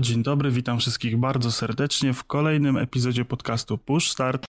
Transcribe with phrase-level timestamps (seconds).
[0.00, 4.46] Halo, dzień dobry, witam wszystkich bardzo serdecznie w kolejnym epizodzie podcastu Push Start.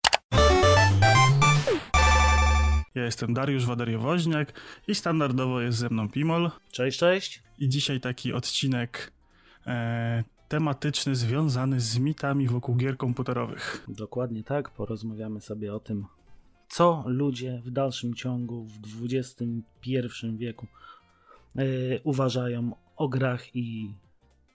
[2.96, 4.54] Ja jestem Dariusz Wadariowoźniak
[4.88, 6.52] i standardowo jest ze mną Pimol.
[6.72, 7.44] Cześć, cześć.
[7.60, 9.12] I dzisiaj taki odcinek
[9.68, 13.86] e, tematyczny związany z mitami wokół gier komputerowych.
[13.88, 16.06] Dokładnie tak, porozmawiamy sobie o tym,
[16.70, 20.68] co ludzie w dalszym ciągu w XXI wieku
[21.56, 21.64] e,
[22.04, 23.94] uważają o grach i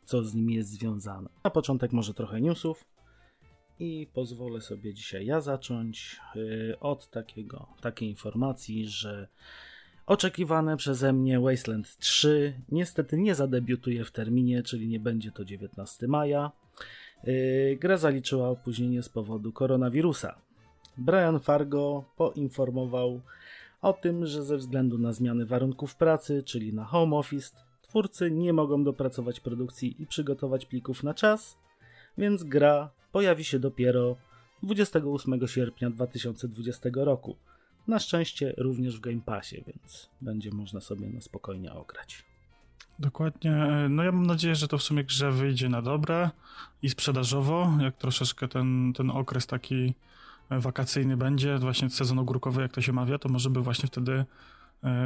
[0.06, 1.28] co z nimi jest związane.
[1.44, 2.84] Na początek może trochę newsów
[3.78, 6.20] i pozwolę sobie dzisiaj ja zacząć
[6.70, 9.28] e, od takiego, takiej informacji, że
[10.06, 16.08] oczekiwane przeze mnie Wasteland 3 niestety nie zadebiutuje w terminie, czyli nie będzie to 19
[16.08, 16.52] maja.
[17.24, 20.38] E, gra zaliczyła opóźnienie z powodu koronawirusa.
[20.98, 23.20] Brian Fargo poinformował
[23.82, 27.56] o tym, że ze względu na zmiany warunków pracy, czyli na home office,
[27.96, 31.58] twórcy nie mogą dopracować produkcji i przygotować plików na czas,
[32.18, 34.16] więc gra pojawi się dopiero
[34.62, 37.36] 28 sierpnia 2020 roku.
[37.88, 42.24] Na szczęście również w Game Passie, więc będzie można sobie na spokojnie ograć.
[42.98, 43.56] Dokładnie.
[43.90, 46.30] No ja mam nadzieję, że to w sumie grze wyjdzie na dobre
[46.82, 49.94] i sprzedażowo, jak troszeczkę ten, ten okres taki
[50.50, 54.24] wakacyjny będzie, właśnie sezon ogórkowy, jak to się mawia, to może by właśnie wtedy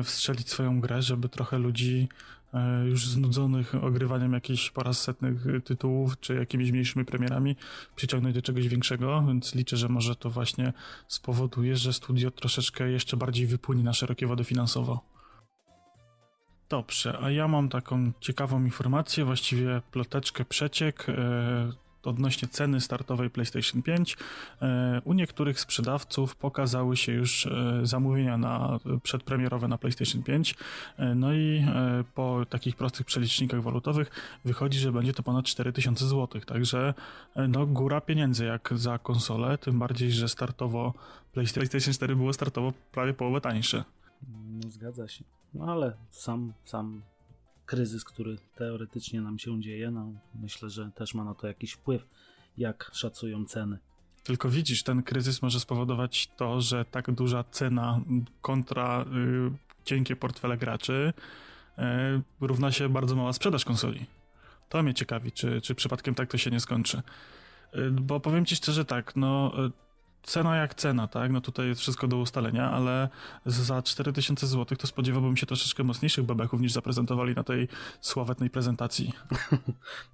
[0.05, 2.09] wstrzelić swoją grę, żeby trochę ludzi
[2.55, 7.57] e, już znudzonych ogrywaniem jakichś po raz setnych tytułów, czy jakimiś mniejszymi premierami
[7.97, 10.73] przyciągnąć do czegoś większego, więc liczę, że może to właśnie
[11.09, 15.01] spowoduje, że studio troszeczkę jeszcze bardziej wypłynie na szerokie wody finansowo.
[16.69, 21.07] Dobrze, a ja mam taką ciekawą informację, właściwie ploteczkę, przeciek.
[22.05, 24.17] Odnośnie ceny startowej PlayStation 5.
[24.63, 30.55] E, u niektórych sprzedawców pokazały się już e, zamówienia na przedpremierowe na PlayStation 5.
[30.99, 31.67] E, no i
[32.15, 34.11] po takich prostych przelicznikach walutowych
[34.45, 36.41] wychodzi, że będzie to ponad 4000 zł.
[36.47, 36.95] Także
[37.49, 40.95] no góra pieniędzy jak za konsolę, tym bardziej, że startowo
[41.33, 43.85] PlayStation 4 było startowo prawie połowę tańsze.
[44.29, 45.25] No, zgadza się.
[45.55, 47.03] No ale sam, sam
[47.71, 52.07] kryzys, który teoretycznie nam się dzieje, no myślę, że też ma na to jakiś wpływ,
[52.59, 53.79] jak szacują ceny.
[54.23, 58.01] Tylko widzisz, ten kryzys może spowodować to, że tak duża cena
[58.43, 61.13] kontra y, cienkie portfele graczy
[61.79, 61.83] y,
[62.41, 64.07] równa się bardzo mała sprzedaż konsoli.
[64.69, 67.03] To mnie ciekawi, czy, czy przypadkiem tak to się nie skończy.
[67.75, 69.53] Y, bo powiem ci szczerze tak, no
[70.23, 71.33] cena jak cena, tak?
[71.33, 73.09] No tutaj jest wszystko do ustalenia, ale
[73.47, 77.69] za 4000 zł to spodziewałbym się troszeczkę mocniejszych bebechów niż zaprezentowali na tej
[78.01, 79.13] sławetnej prezentacji.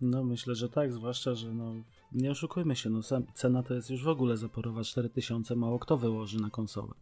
[0.01, 1.75] No myślę, że tak, zwłaszcza, że no
[2.13, 3.01] nie oszukujmy się, no
[3.35, 6.93] cena to jest już w ogóle zaporowa 4000, mało kto wyłoży na konsolę.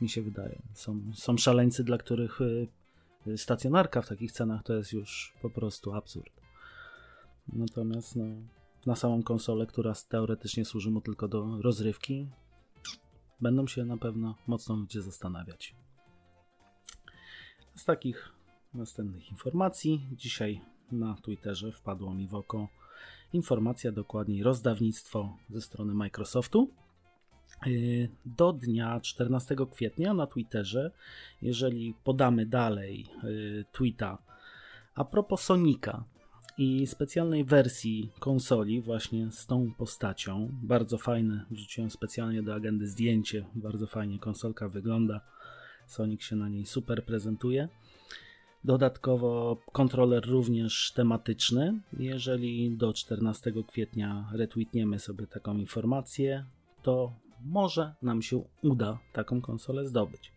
[0.00, 0.62] Mi się wydaje.
[0.74, 2.68] Są, są szaleńcy, dla których y,
[3.26, 6.32] y, stacjonarka w takich cenach to jest już po prostu absurd.
[7.52, 8.24] Natomiast no,
[8.86, 12.28] na samą konsolę, która teoretycznie służy mu tylko do rozrywki,
[13.40, 15.74] będą się na pewno mocno ludzie zastanawiać.
[17.74, 18.32] Z takich
[18.74, 20.60] następnych informacji, dzisiaj
[20.92, 22.68] na Twitterze wpadło mi w oko
[23.32, 26.70] informacja, dokładniej rozdawnictwo ze strony Microsoftu.
[27.66, 30.90] Yy, do dnia 14 kwietnia na Twitterze,
[31.42, 34.18] jeżeli podamy dalej yy, tweeta
[34.94, 36.04] a propos Sonika,
[36.58, 40.48] i specjalnej wersji konsoli właśnie z tą postacią.
[40.62, 45.20] Bardzo fajne, wrzuciłem specjalnie do agendy zdjęcie, bardzo fajnie konsolka wygląda.
[45.86, 47.68] Sonic się na niej super prezentuje.
[48.64, 51.80] Dodatkowo kontroler również tematyczny.
[51.98, 56.44] Jeżeli do 14 kwietnia retweetniemy sobie taką informację,
[56.82, 57.12] to
[57.44, 60.32] może nam się uda taką konsolę zdobyć.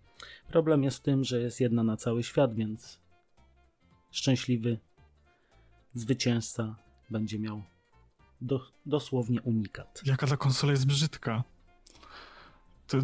[0.47, 2.99] Problem jest w tym, że jest jedna na cały świat, więc
[4.11, 4.77] szczęśliwy
[5.93, 6.75] zwycięzca
[7.09, 7.63] będzie miał
[8.41, 10.01] do, dosłownie unikat.
[10.05, 11.43] Jaka ta konsola jest brzydka.
[12.87, 12.97] To,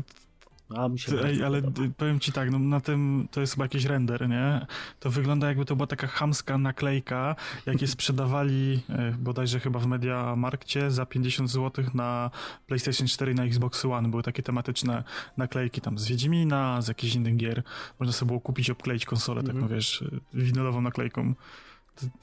[0.70, 1.88] a mi się Ej, ale podoba.
[1.98, 4.66] powiem ci tak, no na tym to jest chyba jakiś render, nie?
[5.00, 7.36] To wygląda jakby to była taka chamska naklejka,
[7.66, 12.32] jakie sprzedawali e, bodajże chyba w Media Markcie za 50 zł na
[12.68, 14.10] PlayStation 4 i na Xbox One.
[14.10, 15.04] Były takie tematyczne
[15.38, 17.64] naklejki tam z Wiedźmina, z jakichś innych gier.
[18.00, 19.60] Można sobie było kupić, obkleić konsolę, mm -hmm.
[19.60, 20.04] tak no wiesz,
[20.34, 21.34] winylową naklejką.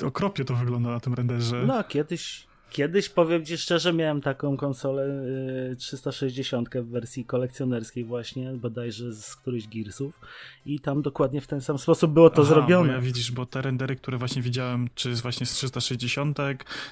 [0.06, 1.64] Okropnie to wygląda na tym renderze.
[1.66, 5.24] No, kiedyś, Kiedyś powiem ci szczerze, miałem taką konsolę
[5.78, 10.20] 360 y, w wersji kolekcjonerskiej właśnie, bodajże z którychś Gearsów
[10.66, 12.92] i tam dokładnie w ten sam sposób było to Aha, zrobione.
[12.92, 16.38] Ja widzisz, bo te rendery, które właśnie widziałem, czy właśnie z 360,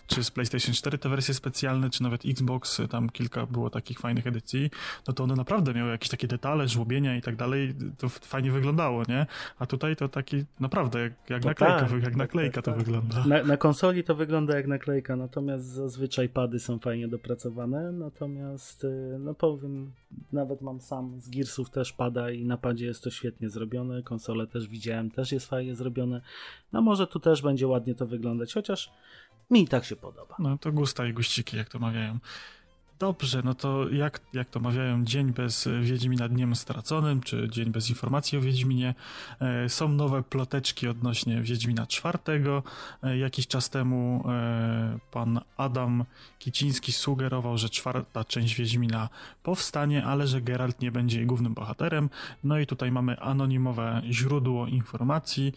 [0.06, 4.26] czy z PlayStation 4 te wersje specjalne, czy nawet Xbox, tam kilka było takich fajnych
[4.26, 4.70] edycji,
[5.08, 9.02] no to one naprawdę miały jakieś takie detale, żłobienia i tak dalej, to fajnie wyglądało,
[9.08, 9.26] nie?
[9.58, 12.80] A tutaj to taki naprawdę jak, jak naklejka, tak, jak tak, naklejka tak, to tak.
[12.80, 13.24] wygląda.
[13.26, 19.16] Na, na konsoli to wygląda jak naklejka, natomiast zazwyczaj pady są fajnie dopracowane, natomiast y,
[19.20, 19.92] no powiem,
[20.32, 24.46] nawet mam sam z Gearsów też pada i na padzie jest to świetnie zrobione, konsolę
[24.46, 26.20] też widziałem, też jest fajnie zrobione,
[26.72, 28.92] no może tu też będzie ładnie to wyglądać, chociaż
[29.50, 30.36] mi i tak się podoba.
[30.38, 32.18] No to gusta i guściki, jak to mawiają.
[33.00, 37.90] Dobrze, no to jak, jak to mawiają, dzień bez Wiedźmina dniem straconym, czy dzień bez
[37.90, 38.94] informacji o Wiedźminie.
[39.40, 42.62] E, są nowe ploteczki odnośnie Wiedźmina czwartego.
[43.02, 46.04] E, jakiś czas temu e, pan Adam
[46.38, 49.08] Kiciński sugerował, że czwarta część Wiedźmina
[49.42, 52.10] powstanie, ale że Geralt nie będzie jej głównym bohaterem.
[52.44, 55.52] No i tutaj mamy anonimowe źródło informacji,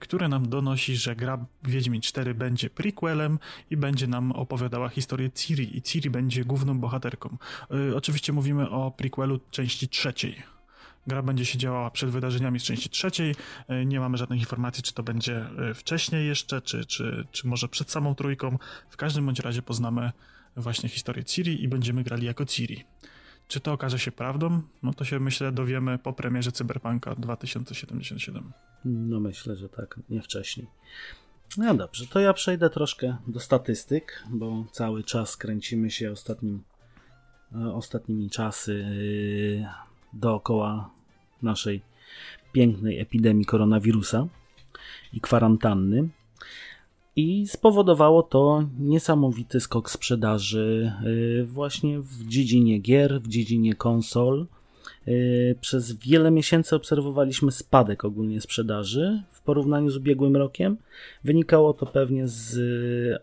[0.00, 3.38] które nam donosi, że gra Wiedźmin 4 będzie prequelem
[3.70, 7.36] i będzie nam opowiadała historię Ciri i Ciri będzie główną bohaterką.
[7.70, 10.42] Yy, oczywiście mówimy o prequelu części trzeciej.
[11.06, 13.34] Gra będzie się działała przed wydarzeniami z części trzeciej.
[13.68, 17.68] Yy, nie mamy żadnych informacji, czy to będzie yy, wcześniej jeszcze, czy, czy, czy może
[17.68, 18.58] przed samą trójką.
[18.90, 20.12] W każdym bądź razie poznamy
[20.56, 22.84] właśnie historię Ciri i będziemy grali jako Ciri.
[23.48, 24.62] Czy to okaże się prawdą?
[24.82, 28.52] No to się myślę dowiemy po premierze Cyberpunka 2077.
[28.84, 30.66] No myślę, że tak, nie wcześniej.
[31.58, 36.62] No dobrze, to ja przejdę troszkę do statystyk, bo cały czas kręcimy się ostatnim
[37.74, 38.84] ostatnimi czasy
[39.64, 40.90] e, dookoła
[41.42, 41.80] naszej
[42.52, 44.26] pięknej epidemii koronawirusa
[45.12, 46.08] i kwarantanny.
[47.16, 50.92] I spowodowało to niesamowity skok sprzedaży
[51.40, 54.46] e, właśnie w dziedzinie gier, w dziedzinie konsol.
[55.60, 60.76] Przez wiele miesięcy obserwowaliśmy spadek ogólnie sprzedaży w porównaniu z ubiegłym rokiem.
[61.24, 62.58] Wynikało to pewnie z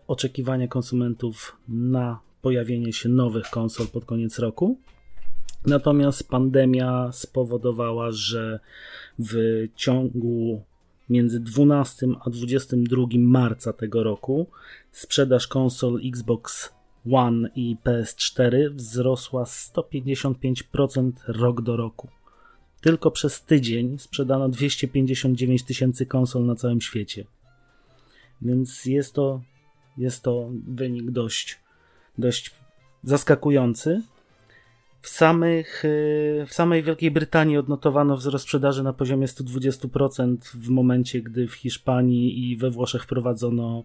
[0.06, 4.78] oczekiwania konsumentów na pojawienie się nowych konsol pod koniec roku.
[5.66, 8.60] Natomiast pandemia spowodowała, że
[9.18, 9.34] w
[9.76, 10.62] ciągu
[11.10, 14.46] między 12 a 22 marca tego roku
[14.92, 16.72] sprzedaż konsol Xbox
[17.12, 22.08] One i PS4 wzrosła 155% rok do roku.
[22.80, 27.24] Tylko przez tydzień sprzedano 259 tysięcy konsol na całym świecie.
[28.42, 29.40] Więc jest to,
[29.98, 31.58] jest to wynik dość
[32.18, 32.54] dość
[33.02, 34.02] zaskakujący.
[35.02, 41.22] W, samych, y, w samej Wielkiej Brytanii odnotowano wzrost sprzedaży na poziomie 120% w momencie,
[41.22, 43.84] gdy w Hiszpanii i we Włoszech wprowadzono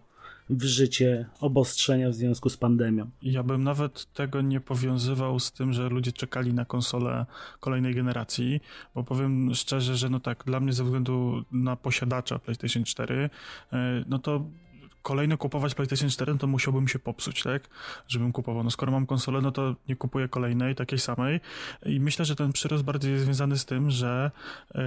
[0.49, 3.09] w życie obostrzenia w związku z pandemią.
[3.21, 7.25] Ja bym nawet tego nie powiązywał z tym, że ludzie czekali na konsolę
[7.59, 8.61] kolejnej generacji,
[8.95, 13.29] bo powiem szczerze, że no tak, dla mnie ze względu na posiadacza PlayStation 4,
[13.73, 14.45] y, no to
[15.05, 17.69] kolejny kupować PlayStation 4, no to musiałbym się popsuć, tak?
[18.07, 18.63] Żebym kupował.
[18.63, 21.39] No skoro mam konsolę, no to nie kupuję kolejnej, takiej samej.
[21.85, 24.31] I myślę, że ten przyrost bardziej jest związany z tym, że
[24.75, 24.81] yy,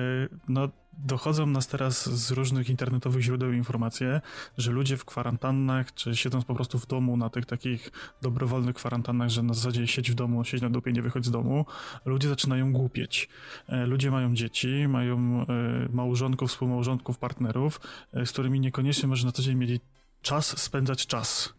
[0.49, 4.21] no dochodzą nas teraz z różnych internetowych źródeł informacje,
[4.59, 7.91] że ludzie w kwarantannach, czy siedząc po prostu w domu na tych takich
[8.23, 11.67] dobrowolnych kwarantannach, że na zasadzie siedź w domu, siedź na dupie, nie wychodź z domu,
[12.05, 13.29] ludzie zaczynają głupieć.
[13.69, 15.45] E, ludzie mają dzieci, mają e,
[15.93, 17.81] małżonków, współmałżonków, partnerów,
[18.25, 19.81] z którymi niekoniecznie może na co dzień mieli
[20.23, 21.59] czas spędzać czas.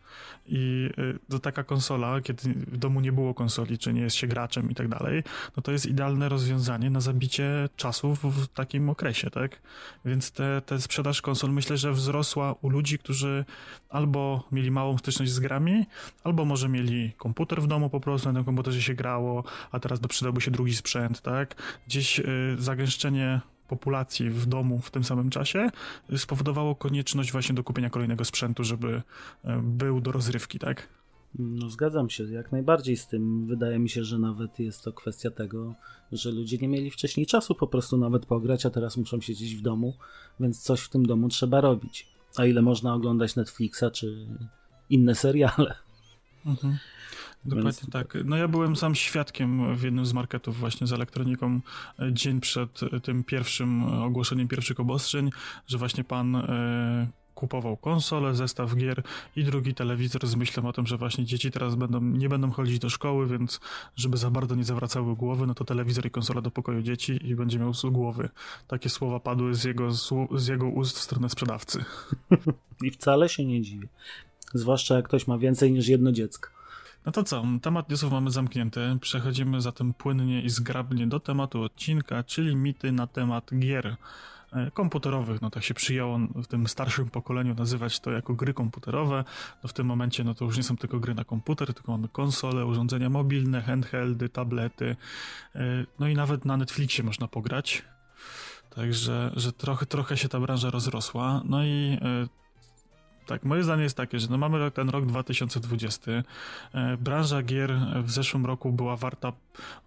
[0.51, 4.27] I y, to taka konsola, kiedy w domu nie było konsoli, czy nie jest się
[4.27, 5.23] graczem i tak dalej,
[5.57, 9.61] no to jest idealne rozwiązanie na zabicie czasu w takim okresie, tak?
[10.05, 13.45] Więc te, te sprzedaż konsol myślę, że wzrosła u ludzi, którzy
[13.89, 15.85] albo mieli małą styczność z grami,
[16.23, 19.99] albo może mieli komputer w domu po prostu, na tym komputerze się grało, a teraz
[19.99, 21.55] przydałby się drugi sprzęt, tak?
[21.87, 25.69] Gdzieś y, zagęszczenie populacji w domu w tym samym czasie
[26.17, 29.01] spowodowało konieczność właśnie do kupienia kolejnego sprzętu, żeby
[29.43, 30.87] e, był do rozrywki, tak?
[31.35, 33.47] No zgadzam się jak najbardziej z tym.
[33.47, 35.75] Wydaje mi się, że nawet jest to kwestia tego,
[36.11, 39.61] że ludzie nie mieli wcześniej czasu po prostu nawet pograć, a teraz muszą siedzieć w
[39.61, 39.93] domu,
[40.39, 42.07] więc coś w tym domu trzeba robić.
[42.37, 44.27] A ile można oglądać Netflixa czy
[44.89, 45.75] inne seriale?
[46.45, 46.77] Mhm.
[47.45, 47.89] Dokładnie Więc...
[47.89, 48.17] tak.
[48.25, 51.59] No ja byłem sam świadkiem w jednym z marketów właśnie z elektroniką
[51.99, 55.29] e, dzień przed e, tym pierwszym e, ogłoszeniem pierwszych obostrzeń,
[55.67, 56.47] że właśnie pan
[57.35, 59.03] kupował konsolę, zestaw gier
[59.35, 62.79] i drugi telewizor z myślą o tym, że właśnie dzieci teraz będą, nie będą chodzić
[62.79, 63.59] do szkoły, więc
[63.95, 67.35] żeby za bardzo nie zawracały głowy, no to telewizor i konsola do pokoju dzieci i
[67.35, 68.29] będzie miał z głowy.
[68.67, 69.91] Takie słowa padły z jego,
[70.31, 71.85] z jego ust w stronę sprzedawcy.
[72.85, 73.87] I wcale się nie dziwię.
[74.53, 76.58] Zwłaszcza jak ktoś ma więcej niż jedno dziecko.
[77.05, 78.97] No to co, temat newsów mamy zamknięty.
[79.01, 83.95] Przechodzimy zatem płynnie i zgrabnie do tematu odcinka, czyli mity na temat gier
[84.53, 89.23] e, komputerowych, no tak się przyjęło w tym starszym pokoleniu nazywać to jako gry komputerowe,
[89.63, 92.07] no w tym momencie no to już nie są tylko gry na komputer, tylko mamy
[92.07, 94.95] konsole, urządzenia mobilne, handheldy, tablety,
[95.55, 97.83] e, no i nawet na Netflixie można pograć,
[98.75, 102.27] także że trochę, trochę się ta branża rozrosła, no i e,
[103.29, 106.11] tak, moje zdanie jest takie, że no mamy ten rok 2020.
[106.73, 109.33] E, branża gier w zeszłym roku była warta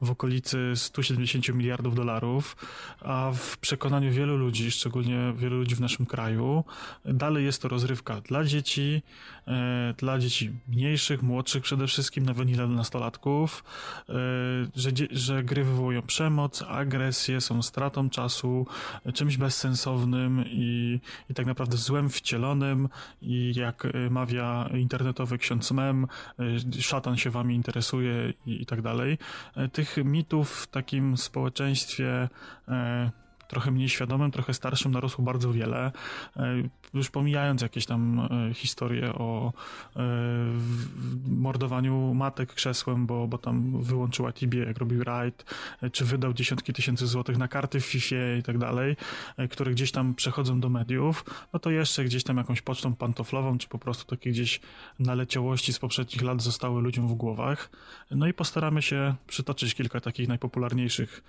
[0.01, 2.57] w okolicy 170 miliardów dolarów,
[3.01, 6.65] a w przekonaniu wielu ludzi, szczególnie wielu ludzi w naszym kraju,
[7.05, 9.03] dalej jest to rozrywka dla dzieci,
[9.49, 13.65] e, dla dzieci mniejszych, młodszych przede wszystkim, nawet nie dla nastolatków,
[14.09, 14.13] e,
[14.77, 18.67] że, że gry wywołują przemoc, agresję, są stratą czasu,
[19.15, 22.89] czymś bezsensownym i, i tak naprawdę złem wcielonym
[23.57, 26.07] jak mawia internetowy ksiądz Mem,
[26.81, 29.19] szatan się wami interesuje i, i tak dalej.
[29.73, 32.29] Tych mitów w takim społeczeństwie
[32.69, 33.11] e,
[33.52, 35.92] trochę mniej świadomym, trochę starszym narosło bardzo wiele.
[36.37, 36.62] E,
[36.94, 39.52] już pomijając jakieś tam e, historie o
[39.97, 40.00] e,
[41.28, 45.44] mordowaniu matek krzesłem, bo, bo tam wyłączyła Tibie, jak robił raid,
[45.92, 48.97] czy wydał dziesiątki tysięcy złotych na karty w FIFA i tak dalej,
[49.50, 53.68] które gdzieś tam przechodzą do mediów, no to jeszcze gdzieś tam jakąś pocztą pantoflową, czy
[53.68, 54.61] po prostu takie gdzieś
[54.99, 57.71] naleciałości z poprzednich lat zostały ludziom w głowach.
[58.11, 61.23] No i postaramy się przytoczyć kilka takich najpopularniejszych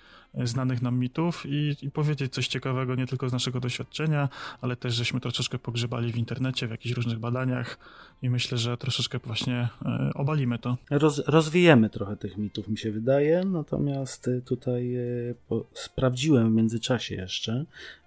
[0.44, 4.28] znanych nam mitów i, i powiedzieć coś ciekawego nie tylko z naszego doświadczenia,
[4.60, 7.78] ale też żeśmy troszeczkę pogrzebali w internecie, w jakichś różnych badaniach
[8.22, 10.76] i myślę, że troszeczkę właśnie e, obalimy to.
[10.90, 15.00] Roz, rozwijemy trochę tych mitów, mi się wydaje, natomiast e, tutaj e,
[15.48, 17.64] po, sprawdziłem w międzyczasie jeszcze,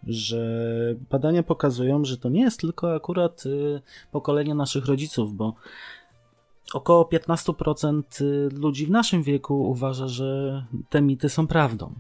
[0.08, 3.44] że badania pokazują, że to nie jest tylko akurat
[4.12, 5.56] pokolenie naszych rodziców, bo
[6.74, 8.02] około 15%
[8.60, 11.94] ludzi w naszym wieku uważa, że te mity są prawdą.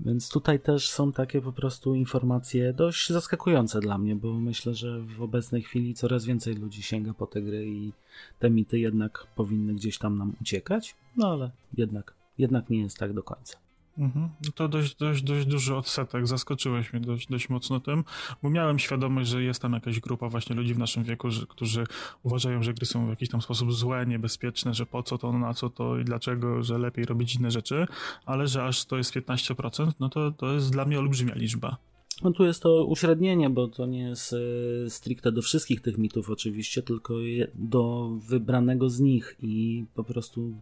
[0.00, 5.00] Więc tutaj też są takie po prostu informacje dość zaskakujące dla mnie, bo myślę, że
[5.00, 7.92] w obecnej chwili coraz więcej ludzi sięga po te gry i
[8.38, 13.12] te mity jednak powinny gdzieś tam nam uciekać, no ale jednak, jednak nie jest tak
[13.12, 13.67] do końca.
[13.98, 14.28] Mhm.
[14.54, 16.26] To dość, dość, dość duży odsetek.
[16.26, 18.04] Zaskoczyłeś mnie dość, dość mocno tym,
[18.42, 21.84] bo miałem świadomość, że jest tam jakaś grupa właśnie ludzi w naszym wieku, że, którzy
[22.22, 25.54] uważają, że gry są w jakiś tam sposób złe, niebezpieczne, że po co to, na
[25.54, 27.86] co to i dlaczego, że lepiej robić inne rzeczy,
[28.26, 31.76] ale że aż to jest 15%, no to, to jest dla mnie olbrzymia liczba.
[32.22, 36.30] No tu jest to uśrednienie, bo to nie jest e, stricte do wszystkich tych mitów
[36.30, 37.14] oczywiście, tylko
[37.54, 40.60] do wybranego z nich i po prostu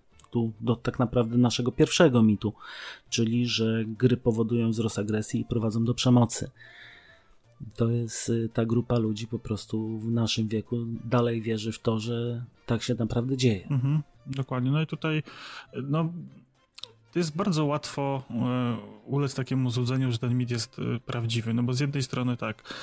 [0.60, 2.52] do tak naprawdę naszego pierwszego mitu,
[3.10, 6.50] czyli że gry powodują wzrost agresji i prowadzą do przemocy.
[7.76, 11.98] To jest y, ta grupa ludzi po prostu w naszym wieku dalej wierzy w to,
[11.98, 13.68] że tak się naprawdę dzieje.
[13.70, 14.70] Mhm, dokładnie.
[14.70, 15.22] No i tutaj
[15.82, 16.12] no,
[17.14, 18.34] jest bardzo łatwo y,
[19.06, 21.54] ulec takiemu złudzeniu, że ten mit jest y, prawdziwy.
[21.54, 22.74] No bo z jednej strony tak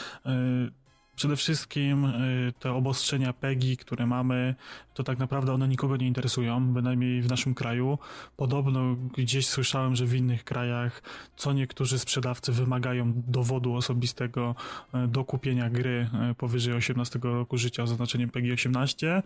[1.16, 4.56] Przede wszystkim y, te obostrzenia PEGI, które mamy,
[4.94, 7.98] to tak naprawdę one nikogo nie interesują, bynajmniej w naszym kraju.
[8.38, 11.02] Podobno gdzieś słyszałem, że w innych krajach
[11.36, 14.56] co niektórzy sprzedawcy wymagają dowodu osobistego
[14.96, 19.24] y, do kupienia gry y, powyżej 18 roku życia z oznaczeniem PEGI 18.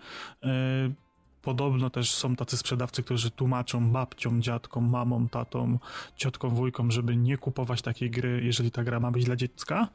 [1.42, 5.80] Podobno też są tacy sprzedawcy, którzy tłumaczą babciom, dziadkom, mamom, tatom,
[6.16, 9.88] ciotkom, wujkom, żeby nie kupować takiej gry, jeżeli ta gra ma być dla dziecka.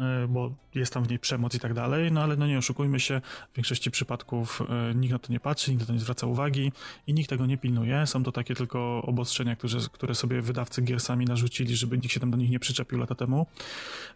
[0.00, 3.00] E, bo jest tam w niej przemoc i tak dalej, no ale no nie oszukujmy
[3.00, 3.20] się,
[3.52, 6.72] w większości przypadków e, nikt na to nie patrzy, nikt na to nie zwraca uwagi
[7.06, 8.06] i nikt tego nie pilnuje.
[8.06, 12.20] Są to takie tylko obostrzenia, które, które sobie wydawcy gier sami narzucili, żeby nikt się
[12.20, 13.46] tam do nich nie przyczepił lata temu.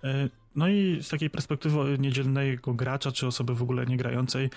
[0.04, 4.50] E, no i z takiej perspektywy niedzielnego gracza, czy osoby w ogóle nie grającej,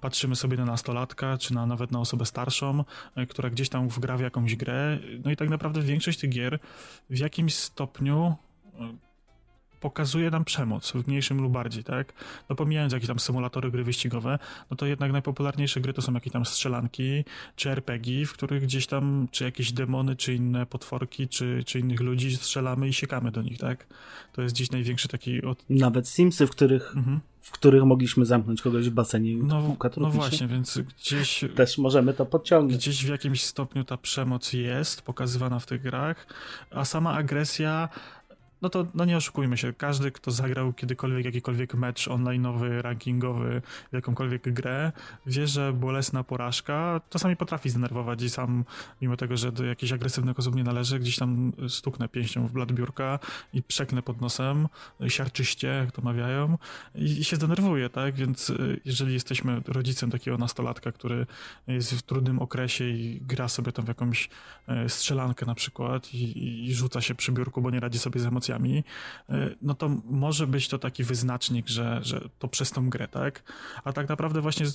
[0.00, 2.84] patrzymy sobie na nastolatka, czy na, nawet na osobę starszą,
[3.28, 4.98] która gdzieś tam wgra w jakąś grę.
[5.24, 6.58] No i tak naprawdę większość tych gier
[7.10, 8.36] w jakimś stopniu
[9.84, 12.12] pokazuje nam przemoc w mniejszym lub bardziej, tak?
[12.48, 14.38] No pomijając jakieś tam symulatory gry wyścigowe,
[14.70, 17.24] no to jednak najpopularniejsze gry to są jakieś tam strzelanki,
[17.56, 22.00] czy RPG, w których gdzieś tam, czy jakieś demony, czy inne potworki, czy, czy innych
[22.00, 23.86] ludzi strzelamy i siekamy do nich, tak?
[24.32, 25.42] To jest gdzieś największy taki...
[25.42, 25.64] Od...
[25.70, 26.92] Nawet Simsy, w których...
[26.96, 31.44] Mhm w których mogliśmy zamknąć kogoś w basenie no, no właśnie, więc gdzieś...
[31.54, 32.76] Też możemy to podciągnąć.
[32.76, 36.26] Gdzieś w jakimś stopniu ta przemoc jest pokazywana w tych grach,
[36.70, 37.88] a sama agresja
[38.62, 44.52] no to no nie oszukujmy się, każdy, kto zagrał kiedykolwiek jakikolwiek mecz online'owy, rankingowy, jakąkolwiek
[44.52, 44.92] grę,
[45.26, 48.64] wie, że bolesna porażka czasami potrafi zdenerwować i sam,
[49.02, 52.72] mimo tego, że do jakichś agresywnych osób nie należy, gdzieś tam stuknę pięścią w blat
[52.72, 53.18] biurka
[53.52, 54.68] i przeknę pod nosem,
[55.08, 56.58] siarczyście, jak to mawiają,
[56.94, 58.14] i, i się zdenerwuję, tak?
[58.14, 61.26] Więc y, jeżeli jesteśmy rodzicem takiego nastolatka, który
[61.66, 64.28] jest w trudnym okresie i gra sobie tam w jakąś
[64.84, 68.26] y, strzelankę na przykład i, i rzuca się przy biurku, bo nie radzi sobie z
[68.26, 68.84] emocjami, emocjami,
[69.30, 73.42] y, no to może być to taki wyznacznik, że, że to przez tą grę, tak?
[73.84, 74.66] A tak naprawdę właśnie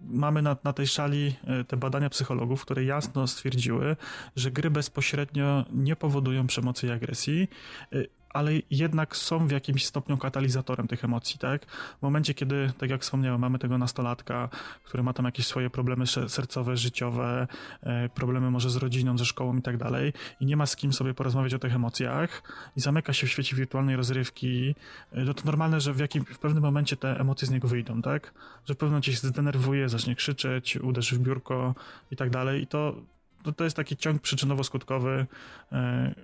[0.00, 3.96] mamy na, na tej szali y, te badania psychologów, które jasno stwierdziły,
[4.36, 7.48] że gry bezpośrednio nie powodują przemocy i agresji
[7.92, 11.66] y, ale jednak są w jakimś stopniu katalizatorem tych emocji, tak?
[11.98, 14.48] W momencie, kiedy, tak jak wspomniałem, mamy tego nastolatka,
[14.84, 17.46] który ma tam jakieś swoje problemy sercowe, życiowe,
[17.82, 20.92] e, problemy może z rodziną, ze szkołą i tak dalej i nie ma z kim
[20.92, 22.42] sobie porozmawiać o tych emocjach
[22.76, 24.74] i zamyka się w świecie wirtualnej rozrywki,
[25.12, 28.02] e, no to normalne, że w, jakim, w pewnym momencie te emocje z niego wyjdą,
[28.02, 28.34] tak?
[28.64, 31.74] Że w pewnym momencie się zdenerwuje, zacznie krzyczeć, uderzy w biurko
[32.10, 32.96] i tak dalej i to,
[33.42, 35.26] to, to jest taki ciąg przyczynowo-skutkowy,
[35.72, 36.14] e,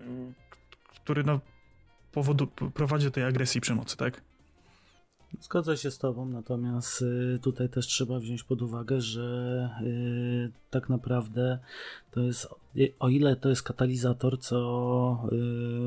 [1.05, 1.41] który no
[2.13, 4.23] powodu, prowadzi do tej agresji przemocy, tak?
[5.41, 10.89] Zgodzę się z Tobą, natomiast y, tutaj też trzeba wziąć pod uwagę, że y, tak
[10.89, 11.59] naprawdę
[12.11, 15.29] to jest, y, o ile to jest katalizator, co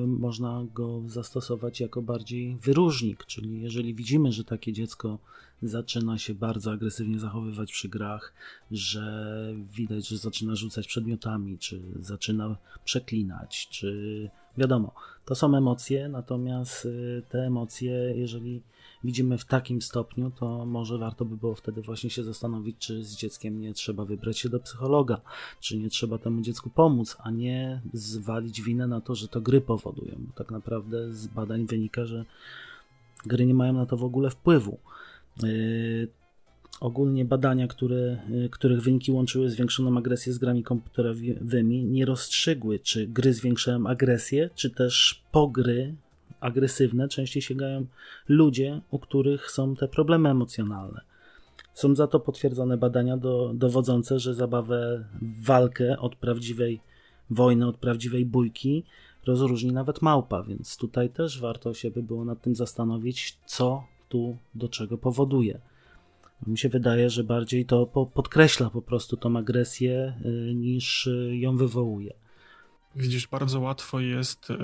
[0.08, 5.20] można go zastosować jako bardziej wyróżnik, czyli jeżeli widzimy, że takie dziecko
[5.62, 8.34] zaczyna się bardzo agresywnie zachowywać przy grach,
[8.72, 14.94] że widać, że zaczyna rzucać przedmiotami, czy zaczyna przeklinać, czy wiadomo,
[15.26, 16.88] to są emocje, natomiast
[17.30, 18.62] te emocje, jeżeli
[19.04, 23.16] widzimy w takim stopniu, to może warto by było wtedy właśnie się zastanowić, czy z
[23.16, 25.22] dzieckiem nie trzeba wybrać się do psychologa,
[25.60, 29.62] czy nie trzeba temu dziecku pomóc, a nie zwalić winę na to, że to gry
[29.62, 30.16] powodują.
[30.20, 32.26] Bo tak naprawdę z badań wynika, że
[33.26, 34.78] gry nie mają na to w ogóle wpływu.
[36.80, 43.08] Ogólnie badania, które, yy, których wyniki łączyły zwiększoną agresję z grami komputerowymi, nie rozstrzygły, czy
[43.08, 45.96] gry zwiększają agresję, czy też pogry
[46.40, 47.86] agresywne częściej sięgają
[48.28, 51.02] ludzie, u których są te problemy emocjonalne.
[51.74, 56.80] Są za to potwierdzone badania do, dowodzące, że zabawę w walkę od prawdziwej
[57.30, 58.84] wojny, od prawdziwej bójki
[59.26, 64.38] rozróżni nawet małpa, więc tutaj też warto się by było nad tym zastanowić, co tu
[64.56, 65.60] do czego powoduje.
[66.48, 71.58] Mi się wydaje, że bardziej to podkreśla po prostu tą agresję y, niż y, ją
[71.58, 72.14] wywołuje.
[72.96, 74.56] Widzisz, bardzo łatwo jest y,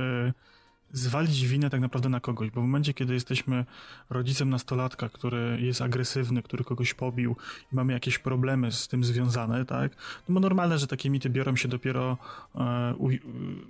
[0.91, 3.65] zwalić winę tak naprawdę na kogoś, bo w momencie, kiedy jesteśmy
[4.09, 7.35] rodzicem nastolatka, który jest agresywny, który kogoś pobił
[7.73, 9.91] i mamy jakieś problemy z tym związane, tak,
[10.29, 12.17] no bo normalne, że takie mity biorą się dopiero
[12.55, 12.93] e,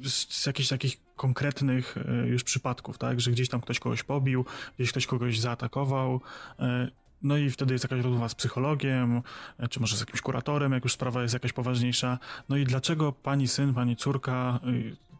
[0.04, 4.46] z jakichś takich konkretnych e, już przypadków, tak, że gdzieś tam ktoś kogoś pobił,
[4.78, 6.22] gdzieś ktoś kogoś zaatakował,
[6.60, 9.22] e, no i wtedy jest jakaś rozmowa z psychologiem,
[9.58, 12.20] e, czy może z jakimś kuratorem, jak już sprawa jest jakaś poważniejsza.
[12.50, 14.60] No i dlaczego pani syn, pani córka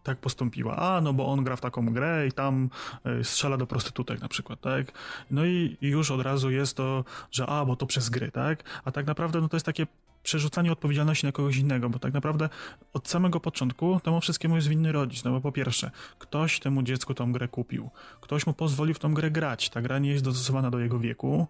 [0.04, 0.76] tak postąpiła.
[0.76, 2.70] A, no bo on gra w taką grę i tam
[3.06, 4.92] e, strzela do prostytutek na przykład, tak?
[5.32, 8.64] No i, już od razu jest to, że a, bo to przez gry, tak?
[8.86, 9.88] A tak naprawdę no to jest takie
[10.24, 12.50] przerzucanie odpowiedzialności na kogoś innego, bo tak naprawdę
[12.94, 17.14] od samego początku temu wszystkiemu jest winny rodzic, no bo po pierwsze, ktoś temu dziecku
[17.14, 17.90] tą grę kupił,
[18.22, 21.48] ktoś mu pozwolił w tą grę grać, ta gra nie jest dostosowana do jego wieku,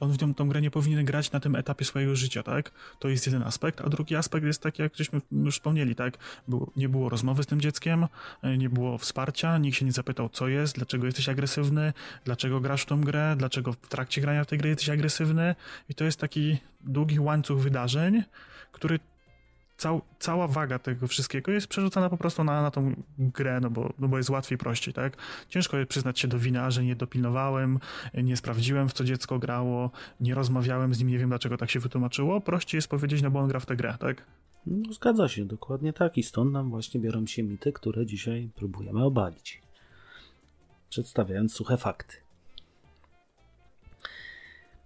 [0.00, 2.70] on w nią tą grę nie powinien grać na tym etapie swojego życia, tak?
[2.98, 6.18] To jest jeden aspekt, a drugi aspekt jest taki, jak żeśmy już wspomnieli, tak?
[6.48, 8.06] Było, nie było rozmowy z tym dzieckiem,
[8.42, 11.92] e, nie było wsparcia, nikt się nie zapytał, co jest, dlaczego jesteś agresywny,
[12.24, 15.54] dlaczego grasz w tą grę, dlaczego w trakcie grania w tej gry jesteś agresywny
[15.88, 18.22] i to jest taki długi łańcuch wydarzeń,
[18.72, 19.00] który
[19.78, 23.92] cał, cała waga tego wszystkiego jest przerzucana po prostu na, na tą grę, no bo,
[23.98, 25.16] no bo jest łatwiej, prościej, tak?
[25.48, 27.78] Ciężko jest przyznać się do wina, że nie dopilnowałem,
[28.14, 31.80] nie sprawdziłem, w co dziecko grało, nie rozmawiałem z nim, nie wiem dlaczego tak się
[31.80, 32.40] wytłumaczyło.
[32.40, 34.26] Prościej jest powiedzieć, no bo on gra w tę grę, tak?
[34.66, 39.04] No, zgadza się, dokładnie tak i stąd nam właśnie biorą się mity, które dzisiaj próbujemy
[39.04, 39.62] obalić.
[40.90, 42.27] Przedstawiając suche fakty.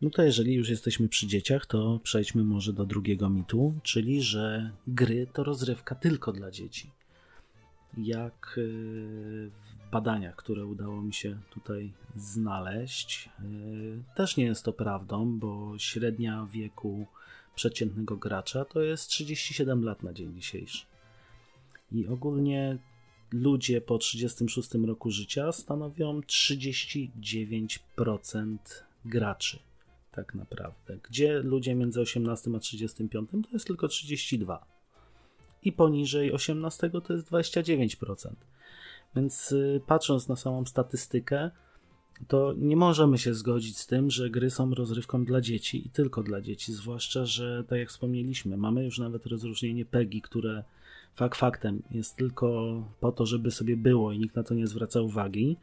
[0.02, 4.70] No to jeżeli już jesteśmy przy dzieciach, to przejdźmy może do drugiego mitu, czyli że
[4.86, 6.90] gry to rozrywka tylko dla dzieci.
[7.96, 8.62] Jak y,
[9.50, 15.78] w badaniach, które udało mi się tutaj znaleźć, y, też nie jest to prawdą, bo
[15.78, 17.06] średnia wieku
[17.54, 20.86] przeciętnego gracza to jest 37 lat na dzień dzisiejszy.
[21.92, 22.78] I ogólnie
[23.32, 28.58] ludzie po 36 roku życia stanowią 39%
[29.04, 29.58] graczy
[30.12, 30.98] tak naprawdę.
[31.09, 34.66] Gdzie ludzie między 18 a 35 to jest tylko 32.
[35.62, 38.31] I poniżej 18 to jest 29%.
[39.16, 41.51] Więc y, patrząc na samą statystykę,
[42.29, 46.22] to nie możemy się zgodzić z tym, że gry są rozrywką dla dzieci i tylko
[46.22, 50.64] dla dzieci, zwłaszcza, że tak jak wspomnieliśmy, mamy już nawet rozróżnienie PEGI, które
[51.14, 55.01] fakt faktem jest tylko po to, żeby sobie było i nikt na to nie zwraca
[55.01, 55.57] uwagi.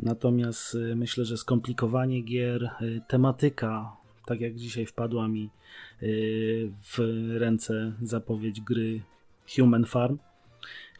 [0.00, 5.50] Natomiast y, myślę, że skomplikowanie gier, y, tematyka, tak jak dzisiaj wpadła mi
[6.02, 6.98] y, w
[7.38, 9.00] ręce zapowiedź gry
[9.56, 10.18] Human Farm,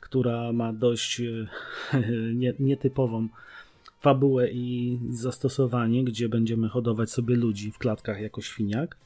[0.01, 1.23] która ma dość
[2.59, 3.29] nietypową
[4.01, 8.97] fabułę i zastosowanie, gdzie będziemy hodować sobie ludzi w klatkach jako świniak,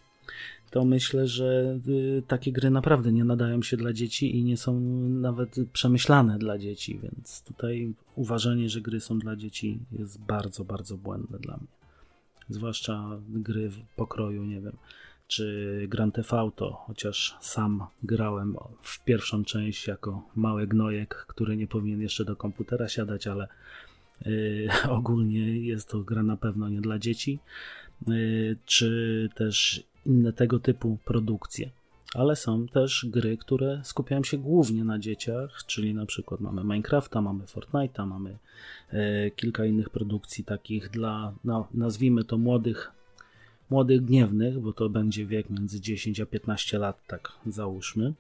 [0.77, 4.81] to myślę, że y, takie gry naprawdę nie nadają się dla dzieci i nie są
[5.09, 10.97] nawet przemyślane dla dzieci, więc tutaj uważanie, że gry są dla dzieci jest bardzo, bardzo
[10.97, 11.67] błędne dla mnie.
[12.49, 14.77] Zwłaszcza gry w pokroju, nie wiem,
[15.27, 21.67] czy Grand Theft Auto, chociaż sam grałem w pierwszą część jako mały gnojek, który nie
[21.67, 23.49] powinien jeszcze do komputera siadać, ale
[24.27, 27.39] Y, ogólnie jest to gra na pewno nie dla dzieci,
[28.09, 31.71] y, czy też inne tego typu produkcje.
[32.15, 37.21] Ale są też gry, które skupiają się głównie na dzieciach, czyli na przykład mamy Minecrafta,
[37.21, 38.39] mamy Fortnite'a, mamy
[38.93, 41.35] y, kilka innych produkcji takich dla,
[41.75, 42.91] nazwijmy to młodych,
[43.71, 48.15] młodych gniewnych, bo to będzie wiek między 10 a 15 lat, tak załóżmy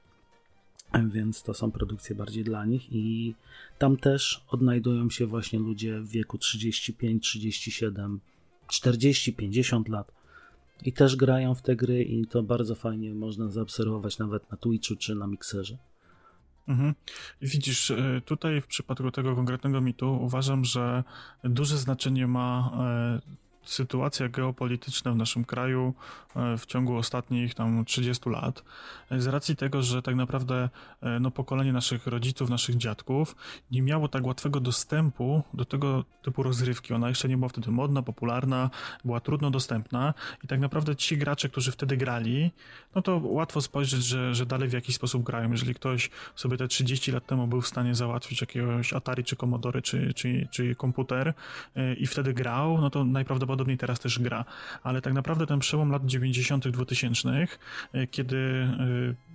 [1.05, 3.35] więc to są produkcje bardziej dla nich i
[3.79, 8.20] tam też odnajdują się właśnie ludzie w wieku 35, 37,
[8.68, 10.15] 40, 50 lat
[10.85, 14.97] i też grają w te gry i to bardzo fajnie można zaobserwować nawet na Twitchu
[14.97, 15.79] czy na Mixerze.
[16.69, 16.95] Mhm.
[17.43, 21.05] Widzisz, e, tutaj w przypadku tego konkretnego mitu uważam, że
[21.45, 22.71] duże znaczenie ma
[23.25, 25.94] e, sytuacja geopolityczna w naszym kraju
[26.37, 28.64] e, w ciągu ostatnich tam 30 lat,
[29.11, 30.68] e, z racji tego, że tak naprawdę
[31.00, 33.37] e, no, pokolenie naszych rodziców, naszych dziadków
[33.70, 36.94] nie miało tak łatwego dostępu do tego typu rozrywki.
[36.94, 38.70] Ona jeszcze nie była wtedy modna, popularna,
[39.05, 42.50] była trudno dostępna i tak naprawdę ci gracze, którzy wtedy grali,
[42.94, 45.50] no to łatwo spojrzeć, że, że dalej w jakiś sposób grają.
[45.50, 49.83] Jeżeli ktoś sobie te 30 lat temu był w stanie załatwić jakiegoś Atari, czy Commodore,
[49.83, 51.35] czy, czy, czy komputer
[51.98, 54.45] i wtedy grał, no to najprawdopodobniej prawdopodobnie teraz też gra.
[54.83, 57.29] Ale tak naprawdę ten przełom lat 90., 2000,
[57.92, 59.26] e, kiedy e,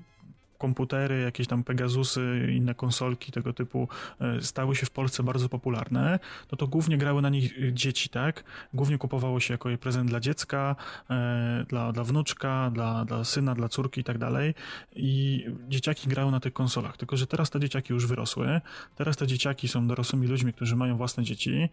[0.61, 3.87] komputery, jakieś tam Pegasusy, inne konsolki tego typu
[4.19, 6.19] e, stały się w Polsce bardzo popularne,
[6.51, 8.43] no to głównie grały na nich e, dzieci, tak?
[8.73, 10.75] Głównie kupowało się jako prezent dla dziecka,
[11.09, 14.53] e, dla, dla wnuczka, dla, dla syna, dla córki i tak dalej.
[14.95, 18.61] I dzieciaki grały na tych konsolach, tylko że teraz te dzieciaki już wyrosły,
[18.95, 21.69] teraz te dzieciaki są dorosłymi ludźmi, którzy mają własne dzieci,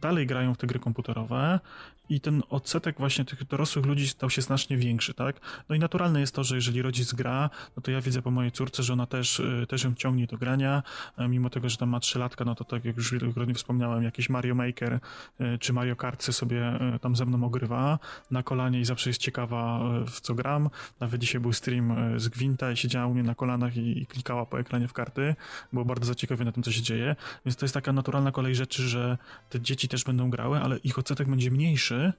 [0.00, 1.60] dalej grają w te gry komputerowe
[2.08, 5.40] i ten odsetek właśnie tych dorosłych ludzi stał się znacznie większy, tak?
[5.68, 8.52] No i naturalne jest to, że jeżeli rodzic gra, no to ja widzę po mojej
[8.52, 10.82] córce, że ona też, y, też ją ciągnie do grania,
[11.18, 14.28] mimo tego, że tam ma 3 latka, no to tak jak już wielokrotnie wspomniałem, jakiś
[14.28, 15.00] Mario Maker
[15.40, 17.98] y, czy Mario Kart sobie y, tam ze mną ogrywa
[18.30, 20.70] na kolanie i zawsze jest ciekawa w co gram.
[21.00, 24.46] Nawet dzisiaj był stream z Gwinta i siedziała u mnie na kolanach i, i klikała
[24.46, 25.34] po ekranie w karty.
[25.72, 27.16] Było bardzo zaciekawione tym, co się dzieje.
[27.46, 29.18] Więc to jest taka naturalna kolej rzeczy, że
[29.50, 32.12] te dzieci też będą grały, ale ich odsetek będzie mniejszy,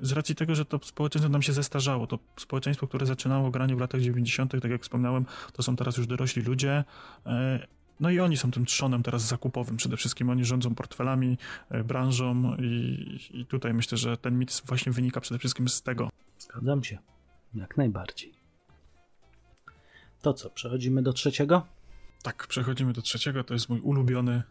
[0.00, 2.06] z racji tego, że to społeczeństwo nam się zestarzało.
[2.06, 6.06] To społeczeństwo, które zaczynało granie w latach 90., tak jak wspomniałem, to są teraz już
[6.06, 6.84] dorośli ludzie.
[7.26, 7.66] E,
[8.00, 9.76] no i oni są tym trzonem teraz zakupowym.
[9.76, 11.38] Przede wszystkim oni rządzą portfelami,
[11.70, 16.10] e, branżą i, i tutaj myślę, że ten mit właśnie wynika przede wszystkim z tego.
[16.38, 16.98] Zgadzam się.
[17.54, 18.34] Jak najbardziej.
[20.22, 21.66] To co, przechodzimy do trzeciego?
[22.22, 23.44] Tak, przechodzimy do trzeciego.
[23.44, 24.42] To jest mój ulubiony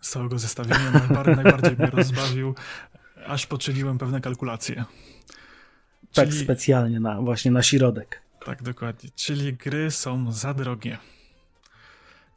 [0.00, 0.90] z całego zestawienia.
[1.36, 2.54] najbardziej mnie rozbawił
[3.26, 4.84] aż poczyniłem pewne kalkulacje.
[6.14, 6.44] Tak Czyli...
[6.44, 8.22] specjalnie na, właśnie na środek.
[8.44, 9.10] Tak, dokładnie.
[9.14, 10.98] Czyli gry są za drogie.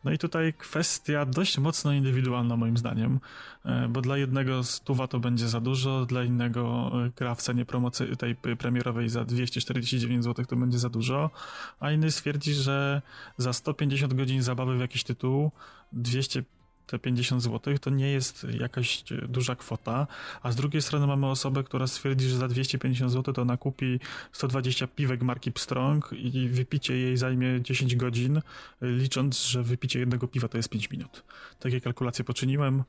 [0.04, 3.20] No i tutaj kwestia dość mocno indywidualna moim zdaniem,
[3.66, 7.66] e, bo dla jednego stuwa to będzie za dużo, dla innego e, gra w cenie
[7.66, 11.30] promocy tej premierowej za 249 zł to będzie za dużo,
[11.80, 13.02] a inny stwierdzi, że
[13.38, 15.52] za 150 godzin zabawy w jakiś tytuł
[15.92, 16.44] 200
[16.92, 20.08] te 50 zł to nie jest jakaś duża kwota,
[20.42, 24.00] a z drugiej strony mamy osobę, która stwierdzi, że za 250 zł to nakupi
[24.32, 28.42] 120 piwek marki Pstrong i wypicie jej zajmie 10 godzin,
[28.82, 31.24] licząc, że wypicie jednego piwa to jest 5 minut.
[31.60, 32.84] Takie kalkulacje poczyniłem,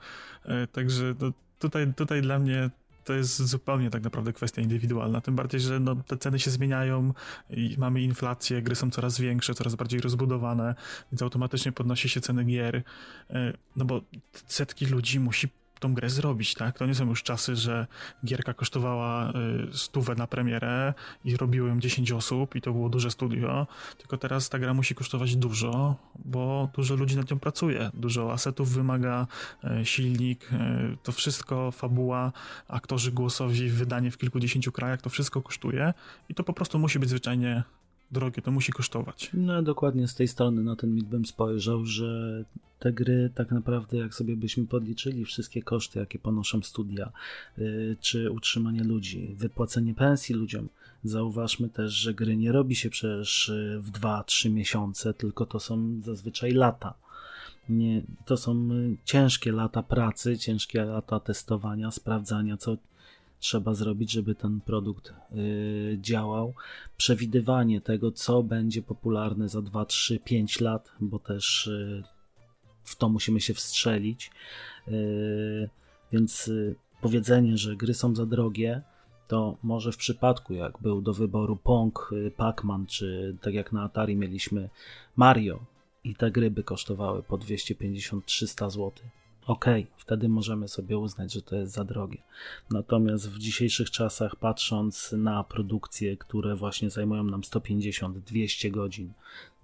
[0.45, 1.15] e, także
[1.59, 2.71] tutaj, tutaj dla mnie
[3.11, 5.21] to jest zupełnie tak naprawdę kwestia indywidualna.
[5.21, 7.13] Tym bardziej, że no, te ceny się zmieniają
[7.51, 10.75] i mamy inflację, gry są coraz większe, coraz bardziej rozbudowane,
[11.13, 12.83] więc automatycznie podnosi się ceny gier.
[13.31, 14.01] E, no bo
[14.47, 15.49] setki ludzi musi
[15.81, 16.79] tą grę zrobić, tak?
[16.79, 17.87] To nie są już czasy, że
[18.25, 19.33] gierka kosztowała y,
[19.79, 23.67] stówę na premierę i robiło ją 10 osób i to było duże studio,
[23.99, 28.71] tylko teraz ta gra musi kosztować dużo, bo dużo ludzi nad nią pracuje, dużo asetów
[28.71, 29.27] wymaga,
[29.81, 32.33] y, silnik, y, to wszystko, fabuła,
[32.69, 35.95] aktorzy głosowi, wydanie w kilkudziesięciu krajach, to wszystko kosztuje
[36.29, 37.63] i to po prostu musi być zwyczajnie
[38.13, 39.31] drogie, to musi kosztować.
[39.35, 42.45] No dokładnie z tej strony na ten mit bym spojrzał, że
[42.79, 47.13] te gry tak naprawdę jak sobie byśmy podliczyli wszystkie koszty, jakie ponoszą studia,
[47.59, 50.69] yy, czy utrzymanie ludzi, wypłacenie pensji ludziom,
[51.05, 56.01] zauważmy też, że gry nie robi się przecież y, w 2-3 miesiące, tylko to są
[56.05, 56.95] zazwyczaj lata.
[57.69, 62.77] Nie, to są y, ciężkie lata pracy, ciężkie lata testowania, sprawdzania, co
[63.41, 66.55] trzeba zrobić, żeby ten produkt y, działał.
[66.97, 72.03] Przewidywanie tego, co będzie popularne za 2, 3, 5 lat, bo też y,
[72.85, 74.31] w to musimy się wstrzelić.
[74.89, 75.69] Y,
[76.13, 76.51] więc
[77.01, 78.83] powiedzenie, że gry są za drogie,
[79.29, 84.17] to może w przypadku, jak był do wyboru Pong, Pac-Man, czy tak jak na Atari
[84.17, 84.69] mieliśmy
[85.17, 85.65] Mario
[86.05, 88.93] i te gry by kosztowały po 250-300 zł,
[89.51, 92.23] ok, wtedy możemy sobie uznać, że to jest za drogie.
[92.71, 99.13] Natomiast w dzisiejszych czasach, patrząc na produkcje, które właśnie zajmują nam 150, 200 godzin,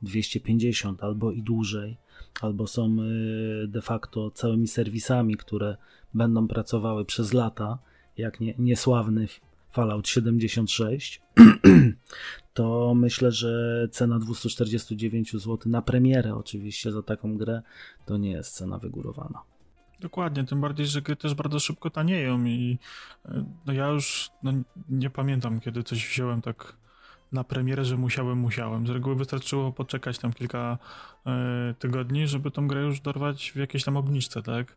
[0.03, 1.97] 250 albo i dłużej,
[2.41, 5.77] albo są y, de facto całymi serwisami, które
[6.15, 7.79] będą pracowały przez lata,
[8.17, 9.29] jak nie, niesławny
[9.73, 11.23] Fallout 76,
[12.55, 17.63] to myślę, że cena 249 zł na premierę oczywiście za taką grę
[18.07, 19.56] to nie jest cena wygórowana.
[20.01, 22.79] Dokładnie, tym bardziej, że gry też bardzo szybko tanieją i
[23.25, 24.53] e, no ja już no,
[24.89, 26.77] nie pamiętam, kiedy coś wziąłem tak
[27.33, 28.87] na premierę, że musiałem, musiałem.
[28.87, 30.79] Z reguły wystarczyło poczekać tam kilka
[31.27, 34.77] e, tygodni, żeby tą grę już dorwać w jakiejś tam obniżce, tak?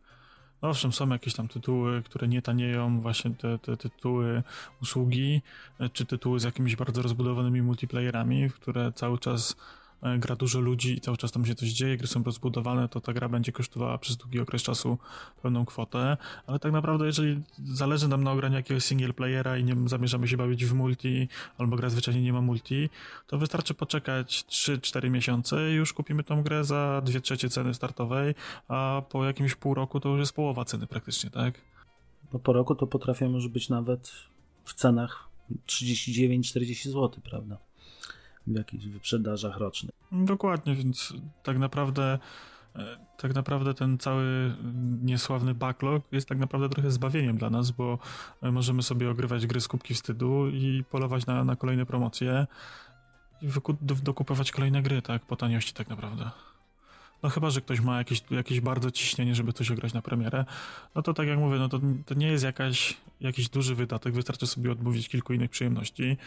[0.62, 4.44] No owszem, są jakieś tam tytuły, które nie tanieją, właśnie te, te tytuły
[4.82, 5.42] usługi,
[5.80, 9.56] e, czy tytuły z jakimiś bardzo rozbudowanymi multiplayerami, które cały czas
[10.18, 13.14] gra dużo ludzi i cały czas tam się coś dzieje, gry są rozbudowane, to ta
[13.14, 14.98] gra będzie kosztowała przez długi okres czasu
[15.42, 19.76] pełną kwotę, ale tak naprawdę jeżeli zależy nam na ograniu jakiegoś single playera i nie
[19.86, 22.90] zamierzamy się bawić w multi, albo gra zwyczajnie nie ma multi,
[23.28, 28.36] to wystarczy poczekać 3-4 miesiące i już kupimy tą grę za 2 trzecie ceny startowej,
[28.68, 31.62] a po jakimś pół roku to już jest połowa ceny praktycznie, tak?
[32.34, 34.12] No po roku to potrafią już być nawet
[34.64, 35.30] w cenach
[35.68, 37.69] 39-40 zł, prawda?
[38.50, 39.92] W jakichś wyprzedażach rocznych.
[40.12, 42.20] Dokładnie, więc tak naprawdę
[42.76, 44.56] e, tak naprawdę ten cały
[45.02, 48.00] niesławny backlog jest tak naprawdę trochę zbawieniem dla nas, bo
[48.42, 52.48] e, możemy sobie ogrywać gry z kubki wstydu i polować na, na kolejne promocje
[53.42, 53.48] i
[53.82, 56.30] dokupować kolejne gry, tak, po taniości tak naprawdę.
[57.24, 60.46] No chyba, że ktoś ma jakieś, jakieś bardzo ciśnienie, żeby coś ograć na premierę,
[60.96, 64.48] no to tak jak mówię, no to, to nie jest jakaś, jakiś duży wydatek, wystarczy
[64.48, 66.18] sobie odmówić kilku innych przyjemności.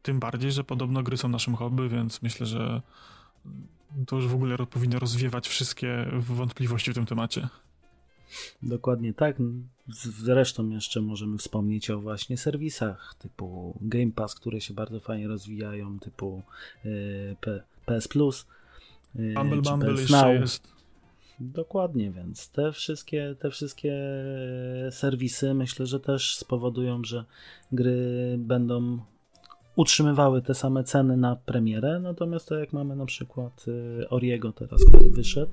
[0.00, 2.82] E, tym bardziej, że podobno gry są naszym hobby, więc myślę, że
[4.06, 7.48] to już w ogóle powinno rozwiewać wszystkie wątpliwości w tym temacie.
[8.62, 9.36] Dokładnie tak.
[10.18, 15.98] Zresztą jeszcze możemy wspomnieć o właśnie serwisach typu Game Pass, które się bardzo fajnie rozwijają,
[15.98, 16.42] typu
[16.84, 17.36] y,
[17.86, 18.46] PS Plus.
[19.16, 20.40] Y, Bumble Bumble PS jeszcze Now.
[20.40, 20.68] jest.
[21.40, 23.94] Dokładnie, więc te wszystkie, te wszystkie
[24.90, 27.24] serwisy myślę, że też spowodują, że
[27.72, 28.98] gry będą
[29.76, 34.84] utrzymywały te same ceny na premierę, natomiast to jak mamy na przykład y, Oriego teraz,
[34.84, 35.52] który wyszedł,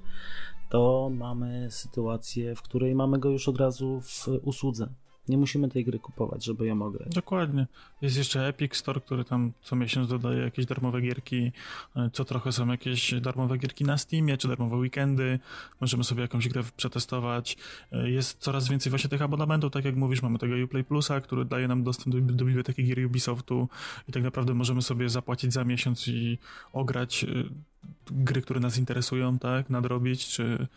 [0.69, 4.88] to mamy sytuację, w której mamy go już od razu w usłudze.
[5.29, 7.09] Nie musimy tej gry kupować, żeby ją ograć.
[7.09, 7.67] Dokładnie.
[8.01, 11.51] Jest jeszcze Epic Store, który tam co miesiąc dodaje jakieś darmowe gierki.
[11.95, 15.39] E, co trochę są jakieś darmowe gierki na Steamie, czy darmowe weekendy.
[15.81, 17.57] Możemy sobie jakąś grę przetestować.
[17.91, 21.45] E, jest coraz więcej właśnie tych abonamentów, tak jak mówisz, mamy tego Uplay Plusa, który
[21.45, 23.69] daje nam dostęp do, do biblioteki gier Ubisoftu
[24.09, 26.37] i tak naprawdę możemy sobie zapłacić za miesiąc i
[26.73, 27.27] ograć e,
[28.11, 30.67] gry, które nas interesują, tak, nadrobić, czy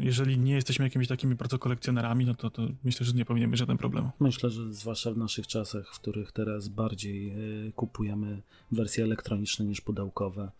[0.00, 3.60] jeżeli nie jesteśmy jakimiś takimi bardzo kolekcjonerami, no to, to myślę, że nie powinien być
[3.60, 4.10] żaden problem.
[4.20, 7.34] Myślę, że zwłaszcza w naszych czasach, w których teraz bardziej e,
[7.72, 10.50] kupujemy wersje elektroniczne niż pudełkowe,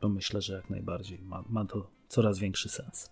[0.00, 3.10] to myślę, że jak najbardziej ma, ma to coraz większy sens.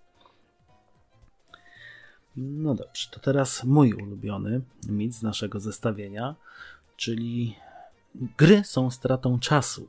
[2.37, 6.35] No dobrze, to teraz mój ulubiony mit z naszego zestawienia,
[6.97, 7.55] czyli
[8.39, 9.89] gry są stratą czasu.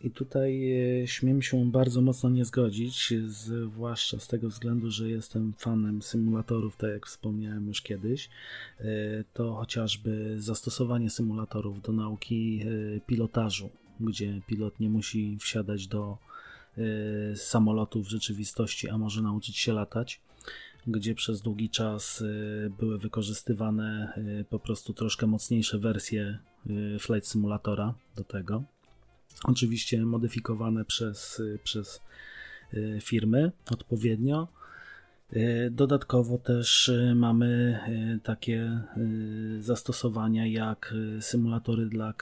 [0.00, 5.52] I tutaj e, śmiem się bardzo mocno nie zgodzić, zwłaszcza z tego względu, że jestem
[5.58, 8.28] fanem symulatorów, tak jak wspomniałem już kiedyś.
[8.80, 8.84] E,
[9.34, 16.18] to chociażby zastosowanie symulatorów do nauki e, pilotażu, gdzie pilot nie musi wsiadać do
[17.34, 20.20] samolotu w rzeczywistości, a może nauczyć się latać.
[20.86, 22.24] gdzie przez długi czas
[22.78, 24.12] były wykorzystywane
[24.50, 26.38] po prostu troszkę mocniejsze wersje
[26.98, 28.64] Flight Simulatora do tego.
[29.44, 32.00] Oczywiście modyfikowane przez, przez
[33.00, 34.48] firmy odpowiednio.
[35.32, 37.78] E, dodatkowo też mamy
[38.22, 38.80] takie
[39.60, 42.14] zastosowania jak symulatory dla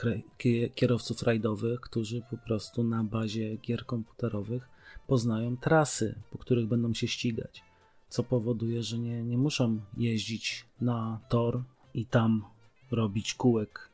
[0.75, 4.69] kierowców rajdowych, którzy po prostu na bazie gier komputerowych
[5.07, 7.63] poznają trasy, po których będą się ścigać,
[8.09, 12.43] co powoduje, że nie, nie muszą jeździć na tor i tam
[12.91, 13.89] robić kółek,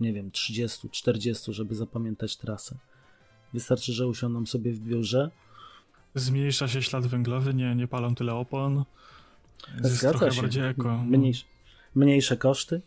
[0.00, 2.76] nie wiem, 30, 40, żeby zapamiętać trasę.
[3.52, 5.30] Wystarczy, że usiądą sobie w biurze,
[6.14, 8.84] zmniejsza się ślad węglowy, nie, nie palą tyle opon.
[9.82, 10.42] Jest Zgadza trochę się.
[10.42, 10.82] bardziej eko.
[10.88, 11.04] No.
[11.04, 11.44] Mniejsze,
[11.94, 12.80] mniejsze koszty.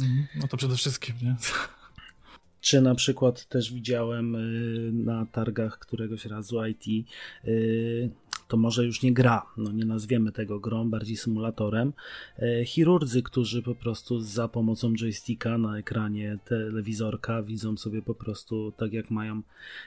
[0.00, 0.26] Mhm.
[0.34, 1.36] No to przede wszystkim, nie?
[2.60, 7.08] Czy na przykład też widziałem y, na targach któregoś razu IT
[7.44, 8.10] y,
[8.52, 11.92] to może już nie gra, no nie nazwiemy tego grą, bardziej symulatorem.
[12.38, 18.72] E, chirurdzy, którzy po prostu za pomocą joysticka na ekranie telewizorka widzą sobie po prostu
[18.76, 19.42] tak jak mają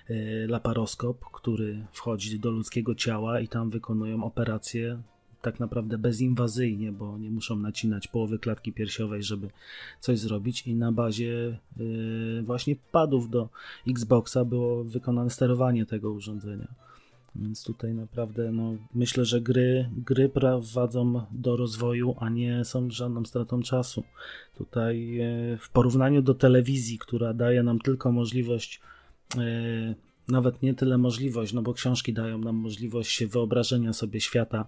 [0.10, 4.98] e, laparoskop, który wchodzi do ludzkiego ciała i tam wykonują operacje
[5.42, 9.50] tak naprawdę bezinwazyjnie, bo nie muszą nacinać połowy klatki piersiowej, żeby
[10.00, 11.58] coś zrobić i na bazie
[12.40, 13.50] e, właśnie padów do
[13.88, 16.86] Xboxa było wykonane sterowanie tego urządzenia.
[17.36, 23.26] Więc tutaj naprawdę no, myślę, że gry, gry prowadzą do rozwoju, a nie są żadną
[23.26, 24.04] stratą czasu.
[24.58, 28.82] Tutaj e, w porównaniu do telewizji, która daje nam tylko możliwość,
[29.38, 29.96] e,
[30.28, 34.68] nawet nie tyle możliwość, no bo książki dają nam możliwość wyobrażenia sobie świata,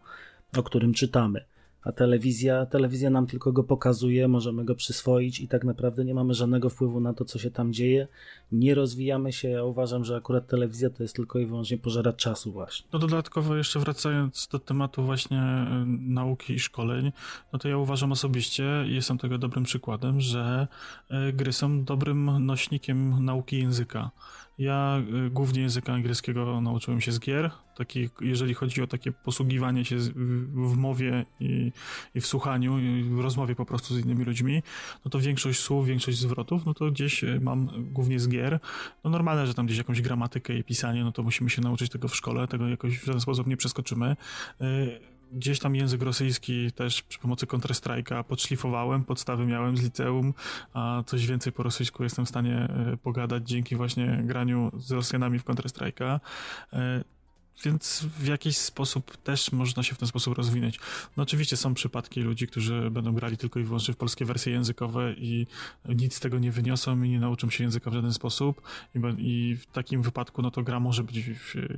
[0.58, 1.46] o którym czytamy
[1.88, 6.34] a telewizja, telewizja nam tylko go pokazuje, możemy go przyswoić i tak naprawdę nie mamy
[6.34, 8.08] żadnego wpływu na to, co się tam dzieje.
[8.52, 9.50] Nie rozwijamy się.
[9.50, 12.88] Ja uważam, że akurat telewizja to jest tylko i wyłącznie pożerać czasu właśnie.
[12.94, 17.12] No dodatkowo jeszcze wracając do tematu właśnie e, nauki i szkoleń,
[17.54, 20.68] no to ja uważam osobiście, jestem tego dobrym przykładem, że
[21.10, 24.12] e, gry są dobrym nośnikiem nauki języka.
[24.58, 27.52] Ja y, głównie języka angielskiego nauczyłem się z gier.
[27.76, 31.72] Taki, jeżeli chodzi o takie posługiwanie się w mowie i,
[32.16, 34.64] i, w słuchaniu, i w rozmowie po prostu z innymi ludźmi,
[35.06, 38.60] no to większość słów, większość zwrotów, no to gdzieś y, mam głównie z gier.
[39.04, 42.08] No normalne, że tam gdzieś jakąś gramatykę i pisanie, no to musimy się nauczyć tego
[42.08, 44.16] w szkole, tego jakoś w żaden sposób nie przeskoczymy
[44.62, 50.34] y, gdzieś tam język rosyjski też przy pomocy Counter-Strike'a podszlifowałem, podstawy miałem z liceum,
[50.74, 55.40] a coś więcej po rosyjsku jestem w stanie e, pogadać dzięki właśnie graniu z Rosjanami
[55.40, 56.20] w Counter-Strike'a.
[57.64, 60.80] Więc w jakiś sposób też można się w ten sposób rozwinąć.
[61.18, 65.14] No oczywiście są przypadki ludzi, którzy będą grali tylko i wyłącznie w polskie wersje językowe
[65.14, 65.48] i
[65.86, 68.62] nic z tego nie wyniosą i nie nauczą się języka w żaden sposób
[68.96, 71.30] i, i w takim wypadku no to gra może być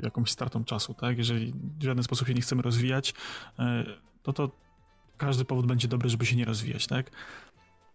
[0.04, 1.18] jakąś startą czasu, tak?
[1.18, 3.14] Jeżeli w żaden sposób się nie chcemy rozwijać,
[3.60, 3.86] e,
[4.28, 4.52] no to
[5.18, 7.12] każdy powód będzie dobry, żeby się nie rozwijać, tak?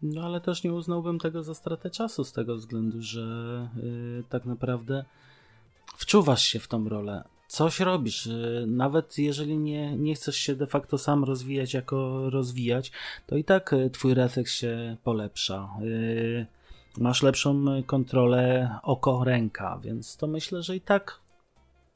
[0.03, 4.45] No ale też nie uznałbym tego za stratę czasu z tego względu, że yy, tak
[4.45, 5.05] naprawdę
[5.97, 8.27] wczuwasz się w tą rolę coś robisz.
[8.27, 12.93] Y, nawet jeżeli nie, nie chcesz się de facto sam rozwijać jako rozwijać,
[13.27, 15.69] to i tak y, twój refleks się polepsza.
[15.83, 16.47] Y,
[16.99, 21.21] masz lepszą kontrolę oko-ręka, więc to myślę, że i tak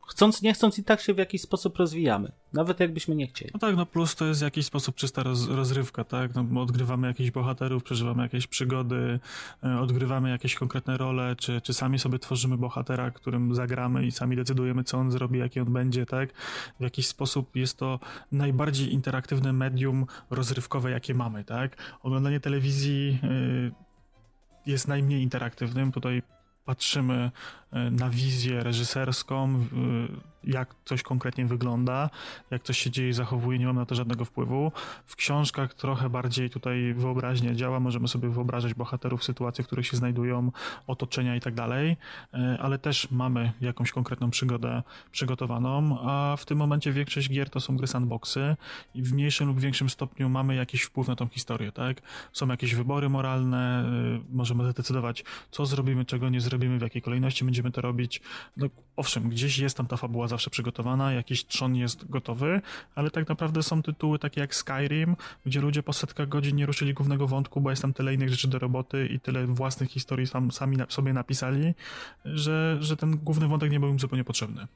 [0.09, 2.33] chcąc, nie chcąc i tak się w jakiś sposób rozwijamy.
[2.53, 3.51] Nawet jakbyśmy nie chcieli.
[3.55, 6.31] No tak, no plus to jest w jakiś sposób czysta roz, rozrywka, tak?
[6.35, 9.21] No, odgrywamy jakichś bohaterów, przeżywamy jakieś przygody,
[9.65, 14.37] e, odgrywamy jakieś konkretne role, czy, czy sami sobie tworzymy bohatera, którym zagramy i sami
[14.37, 16.33] decydujemy, co on zrobi, jaki on będzie, tak?
[16.81, 18.01] W jakiś sposób jest to
[18.33, 21.77] najbardziej interaktywne medium rozrywkowe, jakie mamy, tak?
[22.03, 23.89] Oglądanie telewizji y,
[24.67, 25.93] jest najmniej interaktywnym.
[25.93, 26.23] Tutaj
[26.69, 27.31] patrzymy
[27.73, 29.67] na wizję reżyserską,
[30.45, 32.11] jak coś konkretnie wygląda,
[32.51, 34.73] jak coś się dzieje i zachowuje, nie mamy na to żadnego wpływu.
[35.07, 39.97] W książkach trochę bardziej tutaj wyobraźnia działa, możemy sobie wyobrażać bohaterów, sytuacje, w których się
[39.97, 40.53] znajdują,
[40.87, 41.97] otoczenia i tak dalej,
[42.35, 47.61] e, ale też mamy jakąś konkretną przygodę przygotowaną, a w tym momencie większość gier to
[47.61, 48.57] są gry sandboxy
[48.95, 52.03] i w mniejszym lub większym stopniu mamy jakiś wpływ na tą historię, tak?
[52.33, 53.85] Są jakieś wybory moralne,
[54.31, 58.21] możemy zdecydować, co zrobimy, czego nie zrobimy, w jakiej kolejności będziemy to robić.
[58.57, 58.67] No,
[58.97, 62.61] owszem, gdzieś jest tam ta fabuła zawsze przygotowana, jakiś trzon jest gotowy,
[62.95, 65.17] ale tak naprawdę są tytuły takie jak Skyrim,
[65.47, 68.49] gdzie ludzie po setkach godzin nie ruszyli głównego wątku, bo jest tam tyle innych rzeczy
[68.49, 71.75] do roboty i tyle własnych historii sam, sami na, sobie napisali,
[72.25, 74.67] że, że ten główny wątek nie był im zupełnie potrzebny.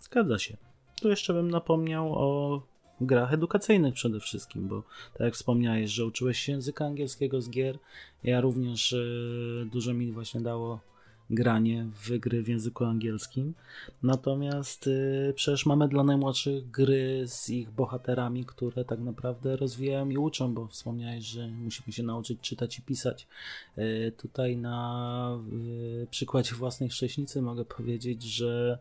[0.00, 0.56] Zgadza się.
[1.00, 2.62] Tu jeszcze bym napomniał o
[3.00, 7.78] grach edukacyjnych przede wszystkim, bo tak jak wspomniałeś, że uczyłeś się języka angielskiego z gier,
[8.24, 10.80] ja również y, dużo mi właśnie dało
[11.30, 13.54] granie w gry w języku angielskim.
[14.02, 20.16] Natomiast y, przecież mamy dla najmłodszych gry z ich bohaterami, które tak naprawdę rozwijają i
[20.16, 23.26] uczą, bo wspomniałeś, że musimy się nauczyć czytać i pisać.
[23.78, 28.78] Y, tutaj na y, przykładzie własnej chrześnicy mogę powiedzieć, że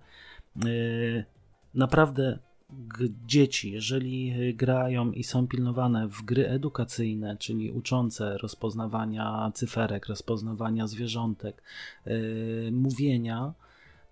[0.66, 1.26] y,
[1.74, 2.40] naprawdę
[3.28, 11.64] dzieci, jeżeli grają i są pilnowane w gry edukacyjne, czyli uczące rozpoznawania cyferek, rozpoznawania zwierzątek,
[12.06, 13.54] yy, mówienia,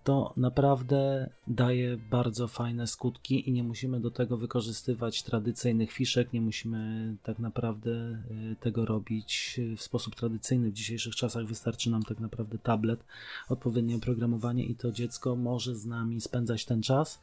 [0.04, 6.42] to naprawdę daje bardzo fajne skutki i nie musimy do tego wykorzystywać tradycyjnych fiszek, nie
[6.42, 10.70] musimy tak naprawdę y, tego robić w sposób tradycyjny.
[10.70, 13.04] W dzisiejszych czasach wystarczy nam tak naprawdę tablet,
[13.50, 17.22] odpowiednie oprogramowanie i to dziecko może z nami spędzać ten czas,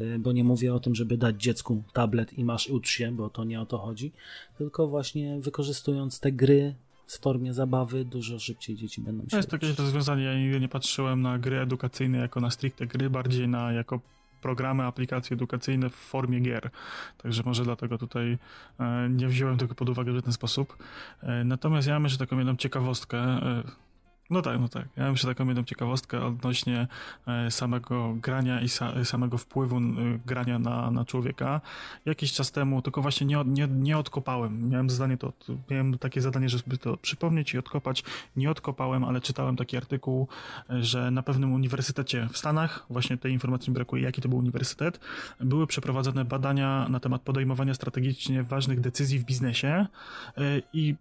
[0.00, 3.30] y, bo nie mówię o tym, żeby dać dziecku tablet i masz ucz się, bo
[3.30, 4.12] to nie o to chodzi,
[4.58, 6.74] tylko właśnie wykorzystując te gry
[7.08, 10.68] w formie zabawy dużo szybciej dzieci będą się To jest takie rozwiązanie, ja nigdy nie
[10.68, 14.00] patrzyłem na gry edukacyjne jako na stricte gry, bardziej na jako
[14.42, 16.70] programy, aplikacje edukacyjne w formie gier.
[17.18, 18.38] Także może dlatego tutaj
[18.80, 20.76] e, nie wziąłem tego pod uwagę w ten sposób.
[21.22, 23.18] E, natomiast ja mam jeszcze taką jedną ciekawostkę.
[24.30, 24.88] E, no tak, no tak.
[24.96, 26.86] Ja mam jeszcze taką jedną ciekawostkę odnośnie
[27.26, 29.80] e, samego grania i sa, samego wpływu e,
[30.26, 31.60] grania na, na człowieka.
[32.04, 34.68] Jakiś czas temu, tylko właśnie nie, nie, nie odkopałem.
[34.68, 35.32] Miałem zadanie to,
[35.70, 38.04] miałem takie zadanie, żeby to przypomnieć i odkopać.
[38.36, 40.28] Nie odkopałem, ale czytałem taki artykuł,
[40.70, 44.38] e, że na pewnym uniwersytecie w Stanach, właśnie tej informacji mi brakuje, jaki to był
[44.38, 45.00] uniwersytet,
[45.40, 49.86] były przeprowadzone badania na temat podejmowania strategicznie ważnych decyzji w biznesie
[50.72, 50.94] i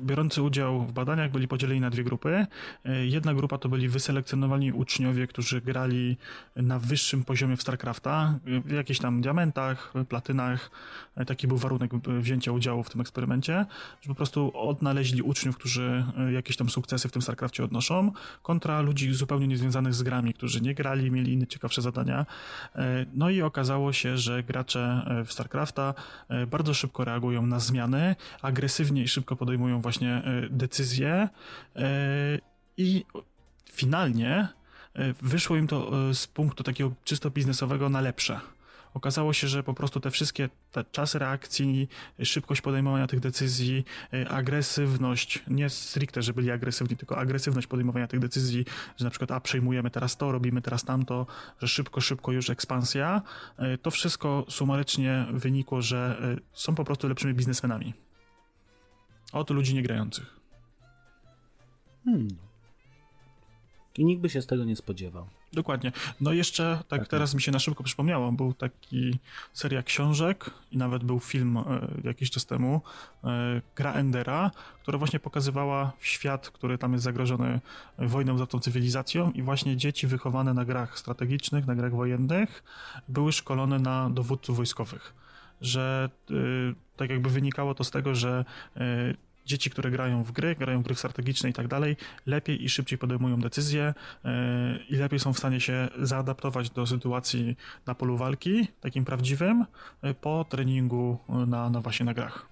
[0.00, 2.46] biorący udział w badaniach byli podzieleni na dwie grupy.
[2.84, 6.16] E, jedna grupa to byli wyselekcjonowani uczniowie, którzy grali
[6.56, 10.70] na wyższym poziomie w StarCrafta, w jakichś tam diamentach, platynach.
[11.16, 11.90] E, taki był warunek
[12.20, 13.66] wzięcia udziału w tym eksperymencie,
[14.02, 18.80] że po prostu odnaleźli uczniów, którzy e, jakieś tam sukcesy w tym StarCrafcie odnoszą, kontra
[18.80, 22.26] ludzi zupełnie niezwiązanych z grami, którzy nie grali, mieli inne ciekawsze zadania.
[23.14, 25.94] No i okazało się, że gracze w StarCrafta
[26.46, 31.28] bardzo szybko reagują na zmiany, agresywnie i szybko podejmują właśnie e, decyzje
[31.76, 31.88] e,
[32.76, 33.04] i
[33.72, 34.48] finalnie
[34.94, 38.40] e, wyszło im to z punktu takiego czysto biznesowego na lepsze.
[38.94, 41.88] Okazało się, że po prostu te wszystkie te czasy reakcji,
[42.22, 43.84] szybkość podejmowania tych decyzji,
[44.28, 48.64] agresywność, nie stricte, że byli agresywni, tylko agresywność podejmowania tych decyzji,
[48.96, 51.26] że na przykład a przejmujemy teraz to, robimy teraz tamto,
[51.60, 53.22] że szybko, szybko już ekspansja,
[53.82, 56.18] to wszystko sumarycznie wynikło, że
[56.52, 58.05] są po prostu lepszymi biznesmenami.
[59.36, 60.40] Od ludzi niegrających.
[62.04, 62.28] Hmm.
[63.98, 65.26] I nikt by się z tego nie spodziewał.
[65.52, 65.92] Dokładnie.
[66.20, 69.18] No jeszcze, tak, tak teraz mi się na szybko przypomniało, był taki
[69.52, 71.62] seria książek i nawet był film e,
[72.04, 72.80] jakiś czas temu,
[73.24, 74.50] e, Gra Endera,
[74.82, 77.60] która właśnie pokazywała świat, który tam jest zagrożony
[77.98, 82.62] wojną za tą cywilizacją i właśnie dzieci wychowane na grach strategicznych, na grach wojennych
[83.08, 85.14] były szkolone na dowódców wojskowych
[85.60, 86.34] że y,
[86.96, 88.44] tak jakby wynikało to z tego, że
[88.76, 88.80] y,
[89.46, 92.98] dzieci, które grają w gry, grają w gry strategiczne i tak dalej, lepiej i szybciej
[92.98, 93.94] podejmują decyzje
[94.24, 94.28] y,
[94.88, 99.64] i lepiej są w stanie się zaadaptować do sytuacji na polu walki, takim prawdziwym,
[100.20, 102.48] po treningu na, na właśnie na grach.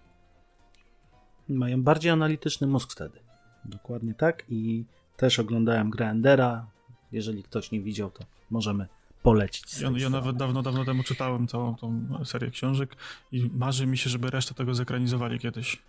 [1.49, 3.21] Mają bardziej analityczny mózg wtedy.
[3.65, 4.85] Dokładnie tak i
[5.17, 6.67] też oglądałem grę Endera.
[7.13, 8.87] Jeżeli ktoś nie widział, to możemy
[9.23, 9.81] polecić.
[9.81, 12.97] Ja, ja nawet dawno, dawno temu czytałem całą tą serię książek
[13.33, 15.83] i marzy mi się, żeby resztę tego zekranizowali kiedyś.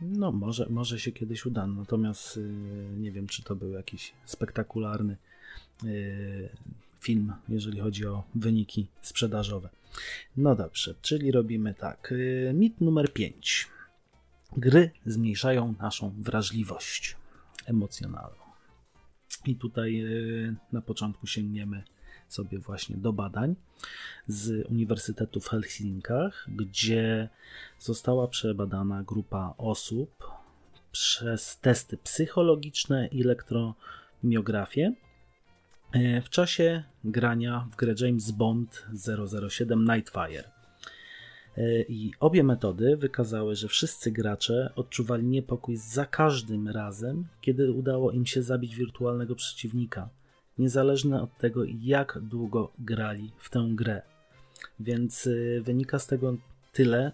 [0.00, 2.42] No, może, może się kiedyś uda, natomiast yy,
[2.98, 5.16] nie wiem, czy to był jakiś spektakularny
[5.82, 6.48] yy,
[7.00, 9.68] film, jeżeli chodzi o wyniki sprzedażowe.
[10.36, 12.14] No dobrze, czyli robimy tak.
[12.16, 13.68] Yy, mit numer 5.
[14.56, 17.16] Gry zmniejszają naszą wrażliwość
[17.66, 18.48] emocjonalną.
[19.46, 21.82] I tutaj y, na początku sięgniemy
[22.28, 23.54] sobie właśnie do badań
[24.26, 27.28] z Uniwersytetu w Helsinkach, gdzie
[27.78, 30.24] została przebadana grupa osób
[30.92, 34.92] przez testy psychologiczne i elektromiografię
[35.92, 38.86] e, w czasie grania w grę James Bond
[39.48, 40.44] 007 Nightfire.
[41.56, 48.10] E, I obie metody wykazały, że wszyscy gracze odczuwali niepokój za każdym razem, kiedy udało
[48.10, 50.08] im się zabić wirtualnego przeciwnika
[50.58, 54.02] niezależne od tego, jak długo grali w tę grę.
[54.80, 56.36] Więc y, wynika z tego
[56.72, 57.12] tyle,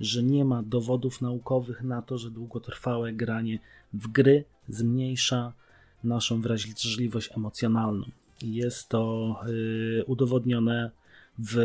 [0.00, 3.58] że nie ma dowodów naukowych na to, że długotrwałe granie
[3.92, 5.52] w gry zmniejsza
[6.04, 8.06] naszą wrażliwość emocjonalną.
[8.42, 10.90] Jest to y, udowodnione
[11.38, 11.56] w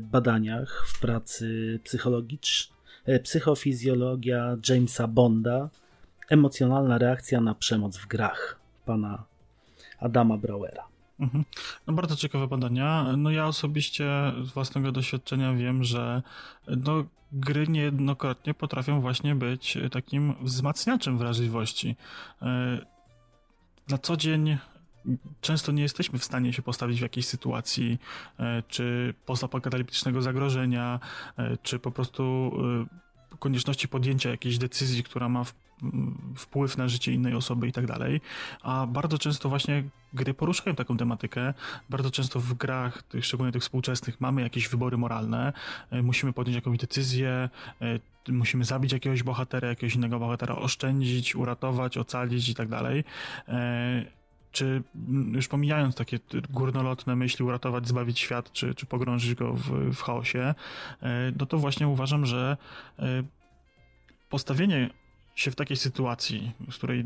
[0.00, 2.76] badaniach w pracy psychologicznej,
[3.22, 5.68] psychofizjologia Jamesa Bonda,
[6.28, 9.24] emocjonalna reakcja na przemoc w grach pana
[10.00, 10.84] Adama Brauera.
[11.20, 11.44] Mhm.
[11.86, 13.16] No bardzo ciekawe badania.
[13.16, 16.22] No ja osobiście z własnego doświadczenia wiem, że
[16.66, 21.96] no, gry niejednokrotnie potrafią właśnie być takim wzmacniaczem wrażliwości.
[22.42, 22.78] E,
[23.88, 24.58] na co dzień
[25.40, 27.98] często nie jesteśmy w stanie się postawić w jakiejś sytuacji,
[28.38, 31.00] e, czy postapokaliptycznego zagrożenia,
[31.36, 32.52] e, czy po prostu
[33.38, 35.44] konieczności podjęcia jakiejś decyzji, która ma
[36.36, 38.20] wpływ na życie innej osoby i tak dalej,
[38.62, 41.54] a bardzo często właśnie gry poruszają taką tematykę.
[41.90, 45.52] Bardzo często w grach, tych, szczególnie tych współczesnych, mamy jakieś wybory moralne,
[45.90, 47.48] e, musimy podjąć jakąś decyzję,
[47.80, 53.04] e, musimy zabić jakiegoś bohatera, jakiegoś innego bohatera, oszczędzić, uratować, ocalić i tak dalej.
[53.48, 54.16] E,
[54.52, 54.82] czy
[55.32, 56.18] już pomijając takie
[56.50, 60.54] górnolotne myśli, uratować, zbawić świat, czy, czy pogrążyć go w, w chaosie,
[61.38, 62.56] no to właśnie uważam, że
[64.28, 64.90] postawienie
[65.36, 67.04] się w takiej sytuacji, z której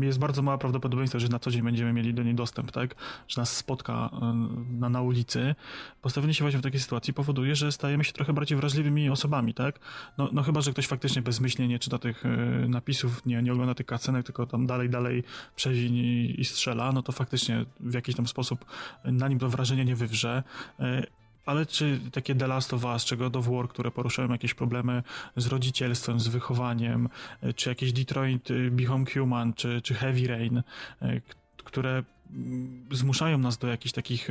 [0.00, 2.94] jest bardzo małe prawdopodobieństwo, że na co dzień będziemy mieli do niej dostęp, tak,
[3.28, 4.34] że nas spotka e,
[4.70, 5.54] na, na ulicy,
[6.02, 9.78] postawienie się właśnie w takiej sytuacji powoduje, że stajemy się trochę bardziej wrażliwymi osobami, tak?
[10.18, 12.28] No, no chyba, że ktoś faktycznie bezmyślnie nie czyta tych e,
[12.68, 15.24] napisów, nie, nie ogląda tych kacenek, tylko tam dalej, dalej
[15.56, 18.64] przewiń i, i strzela, no to faktycznie w jakiś tam sposób
[19.04, 20.42] na nim to wrażenie nie wywrze.
[20.80, 21.17] E,
[21.48, 25.02] ale czy takie The Last of Us, czy God of War, które poruszają jakieś problemy
[25.36, 27.08] z rodzicielstwem, z wychowaniem,
[27.42, 30.62] e, czy jakieś Detroit e, Become Human, czy, czy Heavy Rain,
[31.02, 31.20] e,
[31.64, 32.02] które
[32.90, 34.28] zmuszają nas do jakichś takich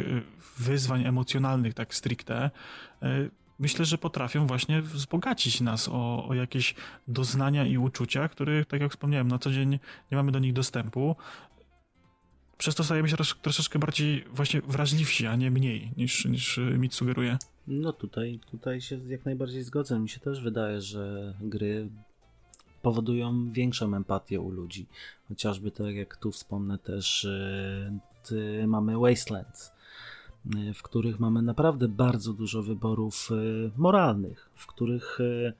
[0.57, 2.51] wyzwań emocjonalnych, tak stricte,
[3.59, 6.75] myślę, że potrafią właśnie wzbogacić nas o, o jakieś
[7.07, 9.79] doznania i uczucia, których, tak jak wspomniałem, na co dzień
[10.11, 11.15] nie mamy do nich dostępu
[12.57, 17.37] przez to stajemy się troszeczkę bardziej właśnie wrażliwsi, a nie mniej, niż, niż mit sugeruje.
[17.67, 19.99] No tutaj, tutaj się jak najbardziej zgodzę.
[19.99, 21.89] Mi się też wydaje, że gry
[22.81, 24.85] powodują większą empatię u ludzi.
[25.27, 27.27] Chociażby tak jak tu wspomnę też,
[28.67, 29.71] mamy Wastelands,
[30.73, 33.35] w których mamy naprawdę bardzo dużo wyborów e,
[33.77, 35.53] moralnych, w których e,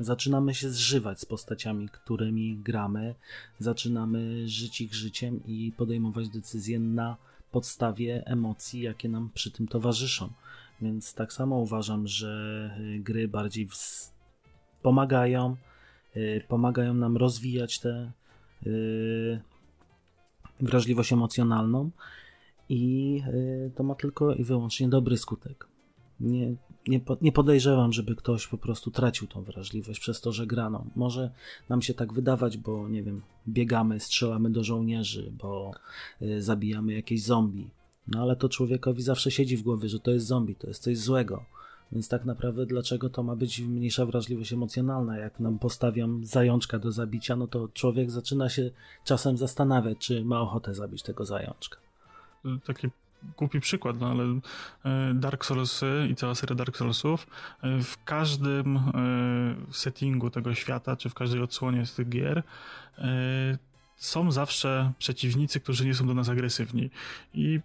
[0.00, 3.14] zaczynamy się zżywać z postaciami, którymi gramy,
[3.58, 7.16] zaczynamy żyć ich życiem i podejmować decyzje na
[7.50, 10.32] podstawie emocji, jakie nam przy tym towarzyszą.
[10.82, 13.68] Więc tak samo uważam, że y, gry bardziej
[14.82, 15.56] pomagają,
[16.16, 18.12] y, pomagają nam rozwijać tę
[18.66, 19.40] y,
[20.60, 21.90] wrażliwość emocjonalną
[22.68, 23.22] i
[23.74, 25.66] to ma tylko i wyłącznie dobry skutek.
[26.20, 26.54] Nie,
[26.90, 30.86] nie, nie podejrzewam, żeby ktoś po prostu tracił tą wrażliwość przez to, że grano.
[30.96, 31.30] Może
[31.68, 35.72] nam się tak wydawać, bo nie wiem, biegamy, strzelamy do żołnierzy, bo
[36.22, 37.70] y, zabijamy jakieś zombie.
[38.08, 40.98] No ale to człowiekowi zawsze siedzi w głowie, że to jest zombie, to jest coś
[40.98, 41.44] złego.
[41.92, 45.18] Więc tak naprawdę dlaczego to ma być mniejsza wrażliwość emocjonalna?
[45.18, 48.70] Jak nam postawiam zajączka do zabicia, no to człowiek zaczyna się
[49.04, 51.78] czasem zastanawiać, czy ma ochotę zabić tego zajączka.
[52.66, 52.90] Takie
[53.36, 57.26] głupi przykład, no ale e, Dark Soulsy i cała seria Dark Soulsów
[57.62, 58.82] e, w każdym e,
[59.72, 62.42] settingu tego świata, czy w każdej odsłonie z tych gier
[63.96, 66.90] są zawsze przeciwnicy, którzy nie są do nas agresywni.
[67.34, 67.60] I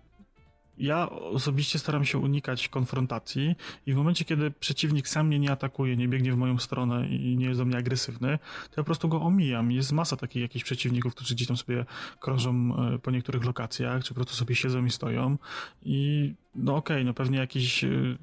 [0.77, 3.55] ja osobiście staram się unikać konfrontacji
[3.85, 7.37] i w momencie, kiedy przeciwnik sam mnie nie atakuje, nie biegnie w moją stronę i
[7.37, 9.71] nie jest do mnie agresywny, to ja po prostu go omijam.
[9.71, 11.85] Jest masa takich jakichś przeciwników, którzy gdzieś tam sobie
[12.19, 15.37] krążą e, po niektórych lokacjach, czy po prostu sobie siedzą i stoją
[15.83, 18.17] i no okej, okay, no pewnie jakiś yy,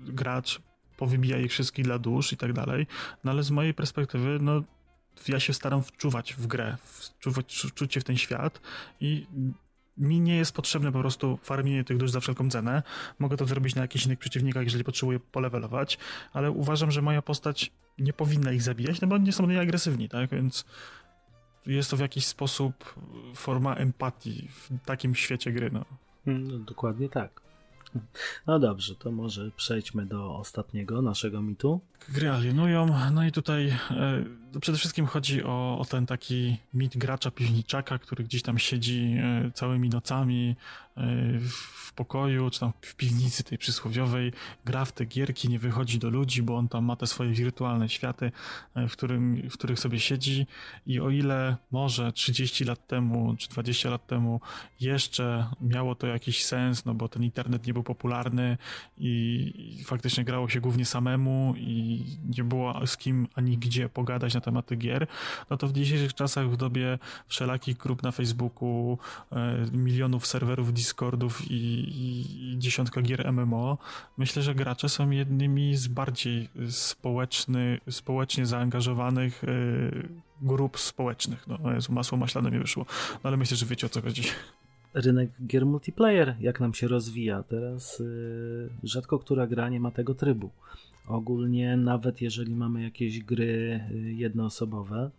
[0.00, 0.60] gracz
[0.96, 2.86] powybija ich wszystkich dla dusz i tak dalej,
[3.24, 4.62] no ale z mojej perspektywy, no
[5.28, 8.60] ja się staram wczuwać w grę, wczuwać, wczuć się w ten świat
[9.00, 9.26] i
[10.02, 12.82] mi nie jest potrzebne po prostu farmienie tych dusz za wszelką cenę.
[13.18, 15.98] Mogę to zrobić na jakichś innych przeciwnikach, jeżeli potrzebuję polewelować,
[16.32, 20.30] ale uważam, że moja postać nie powinna ich zabijać, no bo nie są agresywni, tak?
[20.30, 20.64] Więc
[21.66, 22.94] jest to w jakiś sposób
[23.34, 25.84] forma empatii w takim świecie gry, no.
[26.26, 27.42] no dokładnie tak.
[28.46, 31.80] No dobrze, to może przejdźmy do ostatniego naszego mitu.
[32.08, 34.24] Gry alienują, no i tutaj e,
[34.60, 39.50] przede wszystkim chodzi o, o, ten taki mit gracza piwniczaka, który gdzieś tam siedzi e,
[39.54, 40.56] całymi nocami
[41.40, 44.32] w pokoju, czy tam w piwnicy tej przysłowiowej,
[44.64, 47.88] gra w te gierki, nie wychodzi do ludzi, bo on tam ma te swoje wirtualne
[47.88, 48.32] światy,
[48.74, 50.46] e, w, którym, w których sobie siedzi.
[50.86, 54.40] I o ile może 30 lat temu, czy 20 lat temu
[54.80, 58.58] jeszcze miało to jakiś sens, no bo ten internet nie był popularny
[58.98, 62.04] i, faktycznie grało się głównie samemu i
[62.36, 65.06] nie było z kim ani gdzie pogadać na tematy gier,
[65.50, 68.98] no to w dzisiejszych czasach, w dobie wszelakich grup na Facebooku,
[69.32, 73.78] e, milionów serwerów Discordów i, i, i dziesiątka gier MMO,
[74.18, 79.48] myślę, że gracze są jednymi z bardziej społeczny, społecznie zaangażowanych e,
[80.42, 81.46] grup społecznych.
[81.48, 84.22] No, Jezu, masło maślane mi wyszło, no, ale myślę, że wiecie o co chodzi.
[84.94, 87.42] rynek gier multiplayer, jak nam się rozwija.
[87.42, 90.50] Teraz y, rzadko która gra nie ma tego trybu.
[91.08, 95.10] Ogólnie, nawet jeżeli mamy jakieś gry y, jednoosobowe,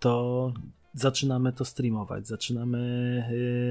[0.00, 0.52] to
[0.94, 2.78] zaczynamy to streamować, zaczynamy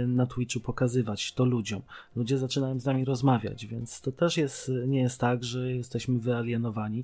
[0.04, 1.82] y, na Twitchu pokazywać to ludziom.
[2.16, 7.04] Ludzie zaczynają z nami rozmawiać, więc to też jest, nie jest tak, że jesteśmy wyalienowani,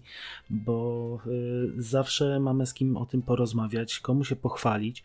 [0.50, 5.04] bo y, zawsze mamy z kim o tym porozmawiać, komu się pochwalić.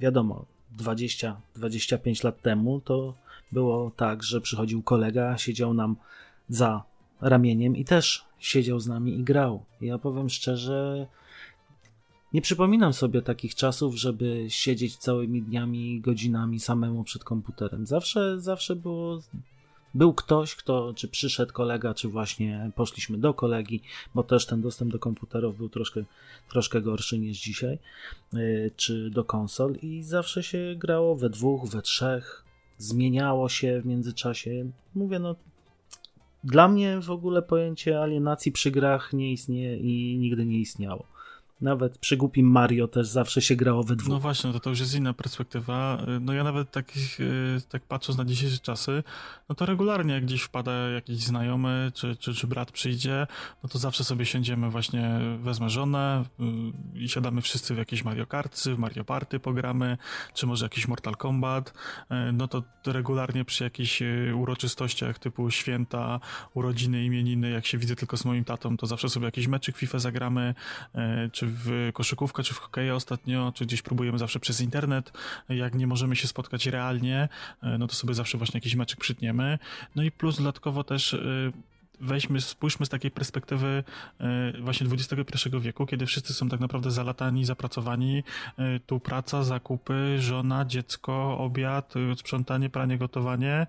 [0.00, 0.44] Wiadomo,
[0.78, 3.14] 20-25 lat temu to
[3.52, 5.96] było tak, że przychodził kolega, siedział nam
[6.48, 6.82] za
[7.20, 9.64] ramieniem i też siedział z nami i grał.
[9.80, 11.06] Ja powiem szczerze,
[12.32, 17.86] nie przypominam sobie takich czasów, żeby siedzieć całymi dniami, godzinami samemu przed komputerem.
[17.86, 19.20] Zawsze, zawsze było.
[19.94, 23.82] Był ktoś, kto, czy przyszedł kolega, czy właśnie poszliśmy do kolegi,
[24.14, 26.04] bo też ten dostęp do komputerów był troszkę,
[26.50, 27.78] troszkę gorszy niż dzisiaj,
[28.32, 32.44] yy, czy do konsol, i zawsze się grało we dwóch, we trzech,
[32.78, 34.70] zmieniało się w międzyczasie.
[34.94, 35.36] Mówię, no,
[36.44, 41.06] dla mnie w ogóle pojęcie alienacji przy grach nie istnieje i nigdy nie istniało.
[41.60, 44.08] Nawet przy głupim Mario też zawsze się grało we dwóch.
[44.08, 46.02] No właśnie, to, to już jest inna perspektywa.
[46.20, 46.92] No ja nawet tak,
[47.68, 49.02] tak patrząc na dzisiejsze czasy,
[49.48, 53.26] no to regularnie jak gdzieś wpada jakiś znajomy, czy, czy, czy brat przyjdzie,
[53.62, 56.24] no to zawsze sobie siądziemy właśnie, wezmę żonę
[56.94, 59.98] y, i siadamy wszyscy w jakieś Mario Karty, w Mario Party pogramy,
[60.34, 61.68] czy może jakiś Mortal Kombat,
[62.10, 66.20] y, no to regularnie przy jakichś y, uroczystościach typu święta,
[66.54, 69.98] urodziny, imieniny, jak się widzę tylko z moim tatą, to zawsze sobie jakiś meczyk FIFA
[69.98, 70.54] zagramy,
[71.32, 75.12] czy w koszykówkę, czy w hokeja ostatnio, czy gdzieś próbujemy zawsze przez internet.
[75.48, 77.28] Jak nie możemy się spotkać realnie,
[77.62, 79.58] e, no to sobie zawsze właśnie jakiś meczek przytniemy.
[79.96, 81.18] No i plus dodatkowo też e,
[82.00, 83.84] weźmy, spójrzmy z takiej perspektywy
[84.20, 88.24] e, właśnie XXI wieku, kiedy wszyscy są tak naprawdę zalatani, zapracowani.
[88.86, 93.66] Tu praca, zakupy, żona, dziecko, obiad, sprzątanie, pranie, gotowanie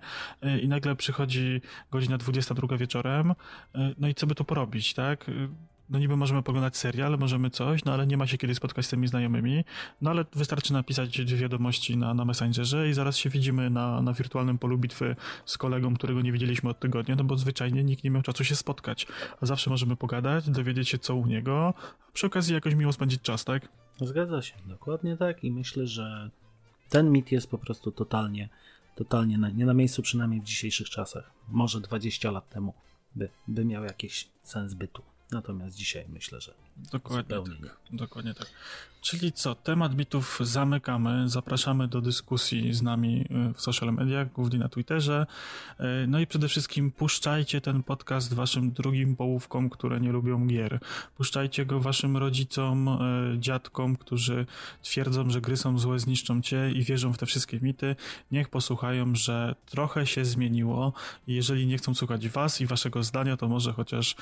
[0.62, 1.60] i nagle przychodzi
[1.90, 3.34] godzina 22 wieczorem.
[3.98, 5.30] No i co by tu porobić, tak?
[5.90, 8.88] No niby możemy poglądać serial, możemy coś, no ale nie ma się kiedy spotkać z
[8.88, 9.64] tymi znajomymi,
[10.00, 14.58] no ale wystarczy napisać wiadomości na, na Messengerze i zaraz się widzimy na, na wirtualnym
[14.58, 18.22] polu bitwy z kolegą, którego nie widzieliśmy od tygodnia, no bo zwyczajnie nikt nie miał
[18.22, 19.06] czasu się spotkać.
[19.40, 21.74] A zawsze możemy pogadać, dowiedzieć się co u niego,
[22.08, 23.68] a przy okazji jakoś miło spędzić czas, tak?
[24.00, 26.30] Zgadza się, dokładnie tak i myślę, że
[26.88, 28.48] ten mit jest po prostu totalnie,
[28.96, 31.30] totalnie na, nie na miejscu, przynajmniej w dzisiejszych czasach.
[31.48, 32.74] Może 20 lat temu
[33.14, 35.02] by, by miał jakiś sens bytu.
[35.32, 38.46] Natomiast dzisiaj myślę, że dokładnie tak, dokładnie tak.
[39.00, 44.58] Czyli co, temat mitów zamykamy, zapraszamy do dyskusji z nami y, w social mediach, głównie
[44.58, 45.26] na Twitterze.
[45.80, 50.78] Y, no i przede wszystkim puszczajcie ten podcast waszym drugim połówkom, które nie lubią gier.
[51.16, 54.46] Puszczajcie go waszym rodzicom, y, dziadkom, którzy
[54.82, 57.96] twierdzą, że gry są złe, zniszczą cię i wierzą w te wszystkie mity.
[58.30, 60.92] Niech posłuchają, że trochę się zmieniło
[61.26, 64.16] jeżeli nie chcą słuchać was i waszego zdania, to może chociaż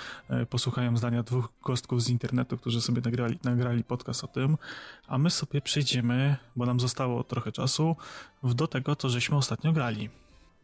[0.50, 4.56] posłuchają zdania dwóch gostków z internetu, którzy sobie nagrali, nagrali podcast o tym
[5.06, 7.96] a my sobie przejdziemy, bo nam zostało trochę czasu,
[8.42, 10.10] do tego, co żeśmy ostatnio grali.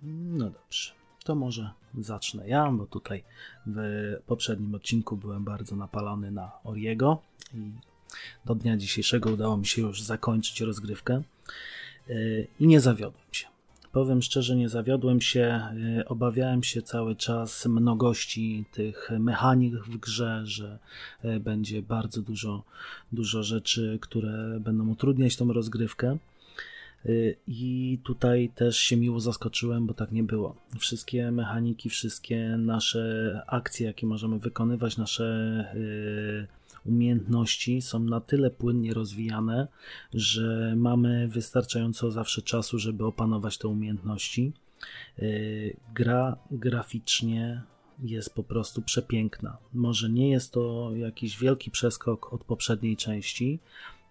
[0.03, 0.93] No dobrze,
[1.25, 3.25] to może zacznę ja, bo tutaj
[3.67, 7.23] w poprzednim odcinku byłem bardzo napalony na Oriego
[7.55, 7.73] i
[8.45, 11.23] do dnia dzisiejszego udało mi się już zakończyć rozgrywkę
[12.09, 13.54] yy, i nie zawiodłem się.
[13.95, 15.61] Powiem szczerze, nie zawiodłem się.
[16.01, 20.79] Y, obawiałem się cały czas mnogości tych mechanik w grze, że
[21.25, 22.63] y, będzie bardzo dużo,
[23.13, 26.19] dużo rzeczy, które będą utrudniać tą rozgrywkę.
[27.07, 30.57] Y, I tutaj też się miło zaskoczyłem, bo tak nie było.
[30.79, 35.25] Wszystkie mechaniki, wszystkie nasze akcje, jakie możemy wykonywać, nasze
[36.87, 39.69] umiejętności są na tyle płynnie rozwijane,
[40.15, 44.53] że mamy wystarczająco zawsze czasu, żeby opanować te umiejętności.
[45.19, 47.63] Y, gra graficznie
[48.03, 49.57] jest po prostu przepiękna.
[49.75, 53.59] Może nie jest to jakiś wielki przeskok od poprzedniej części,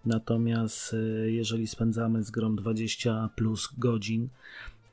[0.04, 4.28] natomiast y, jeżeli spędzamy z grą 20 plus godzin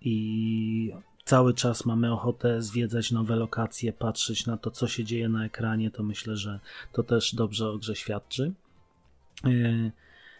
[0.01, 0.91] i
[1.25, 5.91] cały czas mamy ochotę zwiedzać nowe lokacje, patrzeć na to, co się dzieje na ekranie,
[5.91, 6.59] to myślę, że
[6.91, 8.53] to też dobrze o grze świadczy.
[9.45, 9.91] E,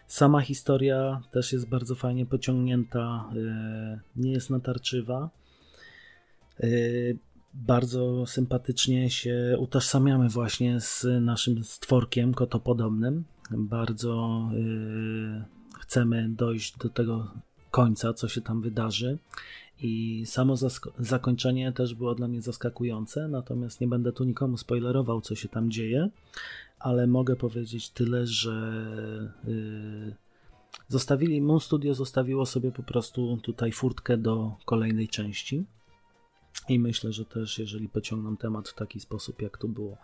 [0.06, 5.30] sama historia też jest bardzo fajnie pociągnięta, e, nie jest natarczywa.
[6.60, 6.66] E,
[7.54, 13.24] bardzo sympatycznie się utożsamiamy właśnie z naszym stworkiem kotopodobnym.
[13.50, 14.42] Bardzo
[15.80, 17.30] chcemy dojść do tego
[17.70, 19.18] końca, co się tam wydarzy.
[19.82, 20.54] I samo
[20.98, 25.70] zakończenie też było dla mnie zaskakujące, natomiast nie będę tu nikomu spoilerował, co się tam
[25.70, 26.08] dzieje,
[26.78, 28.86] ale mogę powiedzieć tyle, że
[29.44, 30.14] yy,
[30.88, 35.64] zostawili, Moon Studio zostawiło sobie po prostu tutaj furtkę do kolejnej części.
[36.68, 39.96] I myślę, że też jeżeli pociągną temat w taki sposób, jak to było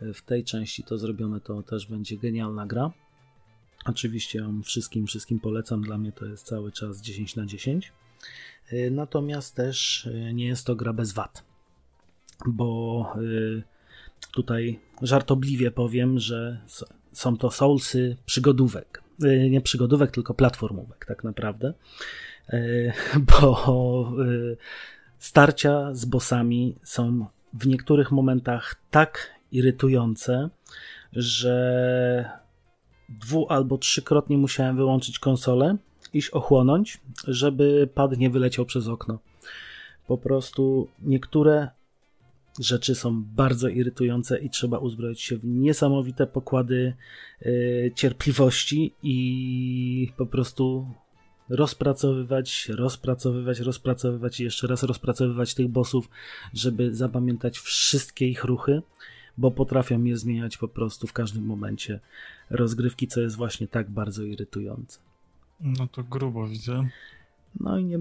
[0.00, 2.92] w tej części, to zrobione to też będzie genialna gra.
[3.86, 5.82] Oczywiście ją wszystkim, wszystkim polecam.
[5.82, 7.92] Dla mnie to jest cały czas 10 na 10.
[8.90, 11.44] Natomiast też nie jest to gra bez wad,
[12.46, 13.12] bo
[14.32, 16.60] tutaj żartobliwie powiem, że
[17.12, 19.02] są to soulsy przygodówek.
[19.24, 21.74] Y, nie przygodówek, tylko platformówek, tak naprawdę.
[22.52, 22.92] Y,
[23.30, 24.56] bo y,
[25.18, 30.48] starcia z bossami są w niektórych momentach tak irytujące,
[31.12, 32.30] że
[33.08, 35.76] dwu albo trzykrotnie musiałem wyłączyć konsolę,
[36.16, 39.18] iść ochłonąć, żeby pad nie wyleciał przez okno.
[40.06, 41.68] Po prostu niektóre
[42.60, 46.94] rzeczy są bardzo irytujące i trzeba uzbroić się w niesamowite pokłady
[47.40, 50.86] yy, cierpliwości i po prostu
[51.48, 56.08] rozpracowywać, rozpracowywać, rozpracowywać i jeszcze raz rozpracowywać tych bossów,
[56.54, 58.82] żeby zapamiętać wszystkie ich ruchy,
[59.38, 62.00] bo potrafią je zmieniać po prostu w każdym momencie
[62.50, 65.05] rozgrywki, co jest właśnie tak bardzo irytujące.
[65.60, 66.88] No to grubo widzę.
[67.60, 67.98] No i nie,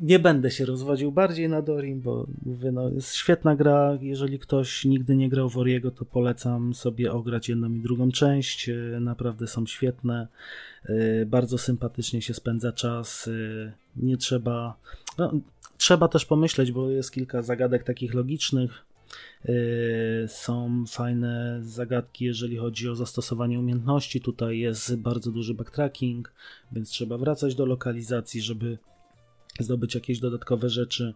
[0.00, 3.98] nie będę się rozwodził bardziej na Dorim, bo mówię, no, jest świetna gra.
[4.00, 8.68] Jeżeli ktoś nigdy nie grał w Oriego, to polecam sobie ograć jedną i drugą część.
[8.68, 10.28] E, naprawdę są świetne.
[10.84, 13.28] E, bardzo sympatycznie się spędza czas.
[13.28, 14.76] E, nie trzeba.
[15.18, 15.32] No,
[15.76, 18.84] trzeba też pomyśleć, bo jest kilka zagadek takich logicznych.
[20.26, 24.20] Są fajne zagadki, jeżeli chodzi o zastosowanie umiejętności.
[24.20, 26.32] Tutaj jest bardzo duży backtracking,
[26.72, 28.78] więc trzeba wracać do lokalizacji, żeby
[29.60, 31.14] zdobyć jakieś dodatkowe rzeczy.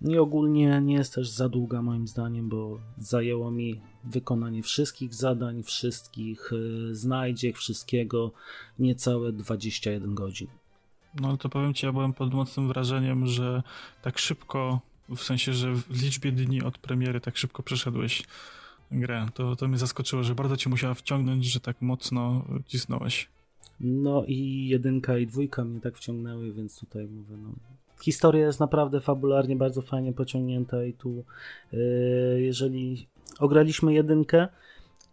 [0.00, 5.62] I ogólnie nie jest też za długa moim zdaniem, bo zajęło mi wykonanie wszystkich zadań,
[5.62, 8.32] wszystkich y, znajdziek, wszystkiego
[8.78, 10.48] niecałe 21 godzin.
[11.20, 13.62] No ale to powiem ci, ja byłem pod mocnym wrażeniem, że
[14.02, 18.22] tak szybko, w sensie, że w liczbie dni od premiery tak szybko przeszedłeś
[18.90, 19.26] grę.
[19.34, 23.28] To, to mnie zaskoczyło, że bardzo ci musiała wciągnąć, że tak mocno cisnąłeś.
[23.80, 27.48] No i jedynka i dwójka mnie tak wciągnęły, więc tutaj mówię, no.
[28.02, 31.24] Historia jest naprawdę fabularnie bardzo fajnie pociągnięta i tu
[31.72, 31.78] yy,
[32.40, 33.06] jeżeli
[33.38, 34.48] ograliśmy jedynkę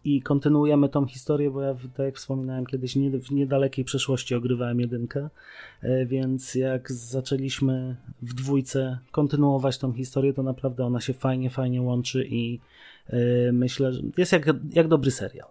[0.03, 5.29] i kontynuujemy tą historię, bo ja tak jak wspominałem kiedyś w niedalekiej przeszłości ogrywałem jedynkę,
[5.83, 11.81] yy, więc jak zaczęliśmy w dwójce kontynuować tą historię, to naprawdę ona się fajnie, fajnie
[11.81, 12.59] łączy i
[13.09, 13.19] yy,
[13.53, 15.47] myślę, że jest jak, jak dobry serial.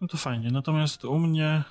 [0.00, 1.62] No to fajnie, natomiast u mnie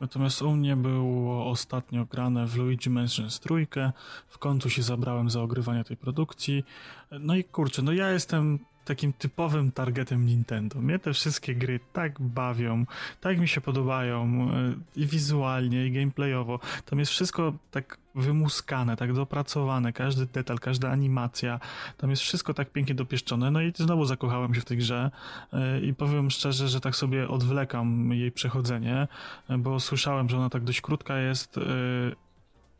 [0.00, 3.92] Natomiast u mnie było ostatnio grane w Luigi Mansions trójkę.
[4.28, 6.64] W końcu się zabrałem za ogrywanie tej produkcji.
[7.10, 10.80] No i kurczę, no ja jestem takim typowym targetem Nintendo.
[10.80, 12.84] Mnie te wszystkie gry tak bawią,
[13.20, 16.60] tak mi się podobają e, i wizualnie, i gameplayowo.
[16.84, 21.60] Tam jest wszystko tak wymuskane, tak dopracowane, każdy detal, każda animacja.
[21.96, 23.50] Tam jest wszystko tak pięknie dopieszczone.
[23.50, 25.10] No i znowu zakochałem się w tej grze
[25.52, 29.08] e, i powiem szczerze, że tak sobie odwlekam jej przechodzenie,
[29.48, 31.60] e, bo słyszałem, że ona tak dość krótka jest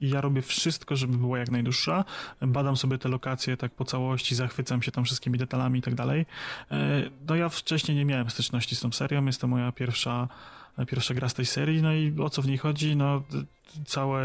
[0.01, 2.05] i ja robię wszystko, żeby była jak najdłuższa.
[2.40, 6.26] Badam sobie te lokacje tak po całości, zachwycam się tam wszystkimi detalami i tak dalej.
[6.70, 10.28] E, no ja wcześniej nie miałem styczności z tą serią, jest to moja pierwsza
[10.84, 12.97] pierwsza gra z tej serii, no i o co w niej chodzi?
[12.97, 13.22] No
[13.84, 14.22] całe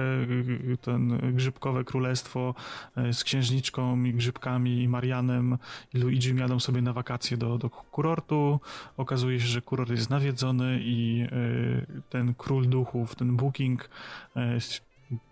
[0.82, 2.56] ten grzybkowe królestwo
[2.98, 5.58] e, z księżniczką i grzybkami i Marianem
[5.94, 8.60] i Luigi jadą sobie na wakacje do, do kurortu.
[8.98, 13.90] Okazuje się, że kurort jest nawiedzony i e, ten król duchów, ten booking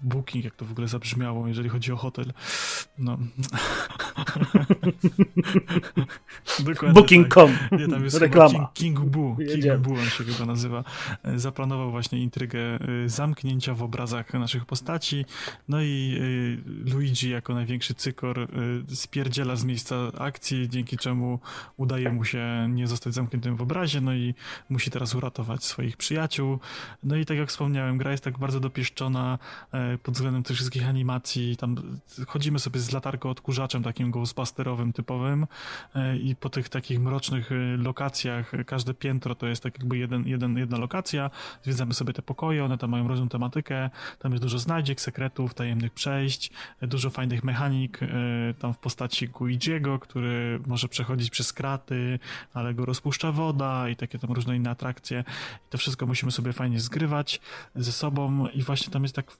[0.01, 2.33] Booking, jak to w ogóle zabrzmiało, jeżeli chodzi o hotel.
[2.97, 3.17] No.
[6.93, 7.51] Booking.com.
[7.69, 7.79] Tak.
[7.79, 8.69] Nie, tam jest Reklama.
[8.73, 9.35] King, King Boo.
[9.35, 10.83] King Boo on się chyba nazywa.
[11.23, 15.25] E, zaplanował właśnie intrygę e, zamknięcia w obrazach naszych postaci.
[15.67, 16.19] No i
[16.87, 18.47] e, Luigi jako największy cykor
[18.87, 21.39] spierdziela z miejsca akcji, dzięki czemu
[21.77, 24.33] udaje mu się nie zostać zamkniętym w obrazie, no i
[24.69, 26.59] musi teraz uratować swoich przyjaciół.
[27.03, 29.39] No i tak jak wspomniałem, gra jest tak bardzo dopieszczona,
[30.03, 31.57] pod względem tych wszystkich animacji.
[31.57, 31.75] Tam
[32.27, 35.47] chodzimy sobie z latarką odkurzaczem takim ghostbusterowym typowym
[35.95, 40.27] e, i po tych takich mrocznych e, lokacjach każde piętro to jest tak jakby jeden,
[40.27, 41.31] jeden, jedna lokacja.
[41.63, 43.89] Zwiedzamy sobie te pokoje, one tam mają różną tematykę.
[44.19, 46.51] Tam jest dużo znajdziek, sekretów, tajemnych przejść,
[46.81, 47.99] dużo fajnych mechanik
[48.59, 52.19] tam w postaci Guigiego, który może przechodzić przez kraty,
[52.53, 55.23] ale go rozpuszcza woda i takie tam różne inne atrakcje.
[55.67, 57.41] I to wszystko musimy sobie fajnie zgrywać
[57.75, 59.31] ze sobą i właśnie tam jest tak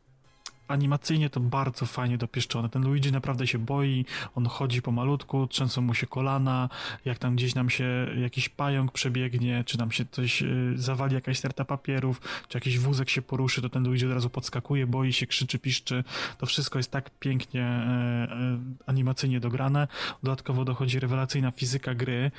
[0.70, 2.70] animacyjnie to bardzo fajnie dopieszczone.
[2.70, 4.05] Ten Luigi naprawdę się boi,
[4.36, 6.70] on chodzi po malutku, trzęsą mu się kolana,
[7.05, 11.38] jak tam gdzieś nam się jakiś pająk przebiegnie, czy nam się coś y, zawali, jakaś
[11.38, 15.28] sterta papierów, czy jakiś wózek się poruszy, to ten Luigi od razu podskakuje, boi się,
[15.28, 16.03] krzyczy, piszczy.
[16.38, 19.88] To wszystko jest tak pięknie e, e, animacyjnie dograne.
[20.24, 22.32] Dodatkowo dochodzi rewelacyjna fizyka gry.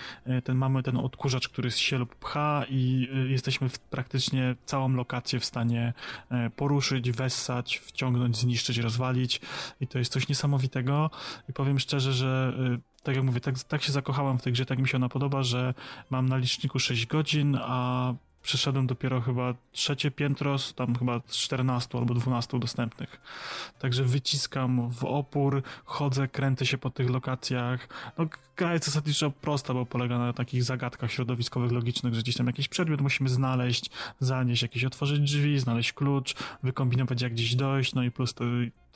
[0.45, 5.45] Ten mamy ten odkurzacz, który się lub pcha i jesteśmy w praktycznie całą lokację w
[5.45, 5.93] stanie
[6.57, 9.41] poruszyć, wessać, wciągnąć, zniszczyć, rozwalić
[9.81, 11.11] i to jest coś niesamowitego
[11.49, 12.53] i powiem szczerze, że
[13.03, 15.43] tak jak mówię, tak, tak się zakochałem w tej grze, tak mi się ona podoba,
[15.43, 15.75] że
[16.11, 21.99] mam na liczniku 6 godzin, a przeszedłem dopiero chyba trzecie piętro, tam chyba z 14
[21.99, 23.21] albo 12 dostępnych.
[23.79, 27.89] Także wyciskam w opór, chodzę, kręcę się po tych lokacjach.
[28.19, 28.27] No,
[28.61, 32.69] gra jest zasadniczo prosta, bo polega na takich zagadkach środowiskowych, logicznych, że gdzieś tam jakiś
[32.69, 33.91] przedmiot musimy znaleźć,
[34.21, 38.45] zanieść jakieś, otworzyć drzwi, znaleźć klucz, wykombinować jak gdzieś dojść, no i plus to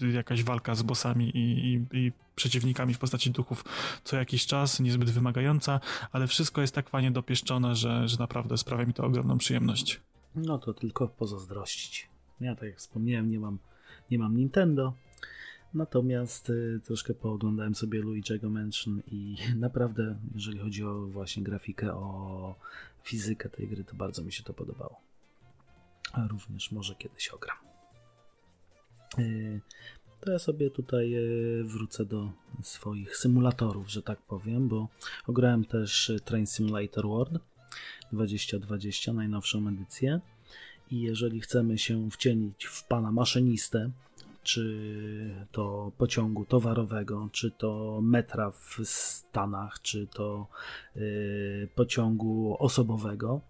[0.00, 3.64] jakaś walka z bossami i, i, i, przeciwnikami w postaci duchów
[4.04, 5.80] co jakiś czas, niezbyt wymagająca,
[6.12, 10.00] ale wszystko jest tak fajnie dopieszczone, że, że naprawdę sprawia mi to ogromną przyjemność.
[10.34, 12.08] No to tylko pozazdrościć.
[12.40, 13.58] Ja tak jak wspomniałem, nie mam,
[14.10, 14.92] nie mam Nintendo,
[15.74, 22.54] natomiast y, troszkę pooglądałem sobie Luigi'ego Mansion i naprawdę, jeżeli chodzi o właśnie grafikę, o
[23.02, 25.00] fizykę tej gry, to bardzo mi się to podobało.
[26.12, 27.56] A również może kiedyś ogram.
[29.18, 29.60] Y,
[30.20, 34.88] to ja sobie tutaj y, wrócę do swoich symulatorów, że tak powiem, bo
[35.26, 37.38] ograłem też Train Simulator World
[38.12, 40.20] 2020, najnowszą edycję.
[40.90, 43.90] I jeżeli chcemy się wcienić w pana maszynistę,
[44.44, 50.46] czy to pociągu towarowego, czy to metra w Stanach, czy to
[50.96, 53.40] y, pociągu osobowego,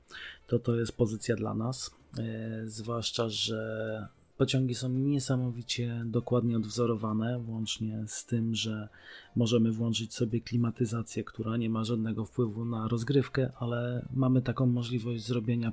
[0.47, 1.91] to to jest pozycja dla nas.
[2.19, 8.89] Y, zwłaszcza, że Pociągi są niesamowicie dokładnie odwzorowane, włącznie z tym, że
[9.37, 15.26] możemy włączyć sobie klimatyzację, która nie ma żadnego wpływu na rozgrywkę, ale mamy taką możliwość
[15.26, 15.72] zrobienia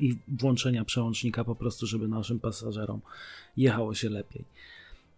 [0.00, 3.00] i włączenia przełącznika po prostu, żeby naszym pasażerom
[3.56, 4.44] jechało się lepiej.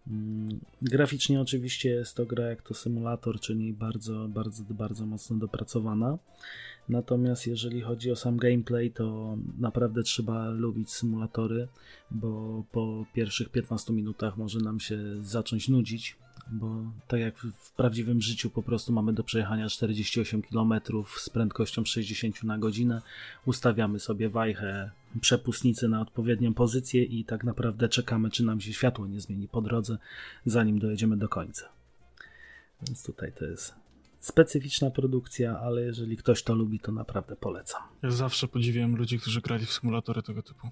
[0.07, 6.19] Mm, graficznie oczywiście jest to gra jak to symulator, czyli bardzo, bardzo, bardzo mocno dopracowana.
[6.91, 11.69] Natomiast jeżeli chodzi o sam gameplay, to naprawdę trzeba lubić symulatory,
[12.11, 16.17] bo po pierwszych 15 minutach może nam się zacząć nudzić,
[16.51, 20.75] bo tak jak w prawdziwym życiu po prostu mamy do przejechania 48 km
[21.17, 23.03] z prędkością 60 na godzinę,
[23.47, 29.07] ustawiamy sobie wajchę przepustnicy na odpowiednią pozycję i tak naprawdę czekamy, czy nam się światło
[29.07, 29.99] nie zmieni po drodze,
[30.47, 31.69] zanim dojedziemy do końca.
[32.83, 33.75] Więc tutaj to jest
[34.21, 37.83] specyficzna produkcja, ale jeżeli ktoś to lubi, to naprawdę polecam.
[38.03, 40.69] Ja zawsze podziwiam ludzi, którzy grali w symulatory tego typu.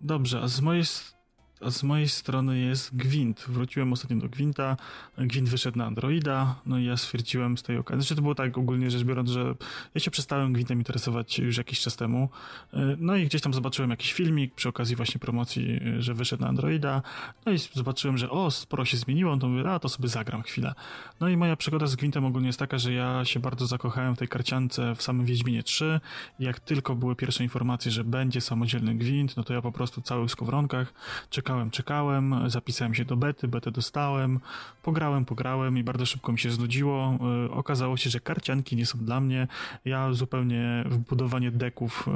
[0.00, 1.17] Dobrze, a z mojej a
[1.66, 3.44] z mojej strony jest Gwint.
[3.48, 4.76] Wróciłem ostatnio do Gwinta.
[5.18, 8.58] Gwint wyszedł na Androida, no i ja stwierdziłem z tej okazji, znaczy to było tak
[8.58, 9.54] ogólnie rzecz biorąc, że
[9.94, 12.28] ja się przestałem Gwintem interesować już jakiś czas temu.
[12.72, 16.42] E, no i gdzieś tam zobaczyłem jakiś filmik przy okazji właśnie promocji, e, że wyszedł
[16.42, 17.02] na Androida.
[17.46, 20.74] No i zobaczyłem, że o, sporo się zmieniło, to mówię, a to sobie zagram chwilę.
[21.20, 24.18] No i moja przygoda z Gwintem ogólnie jest taka, że ja się bardzo zakochałem w
[24.18, 26.00] tej karciance w samym Wiedźminie 3.
[26.38, 30.28] Jak tylko były pierwsze informacje, że będzie samodzielny Gwint, no to ja po prostu cały
[30.28, 30.92] w skowronkach
[31.30, 34.40] czekałem czekałem, czekałem, zapisałem się do bety, betę dostałem,
[34.82, 37.18] pograłem, pograłem i bardzo szybko mi się znudziło.
[37.46, 39.48] E, okazało się, że karcianki nie są dla mnie.
[39.84, 42.12] Ja zupełnie w budowanie deków e,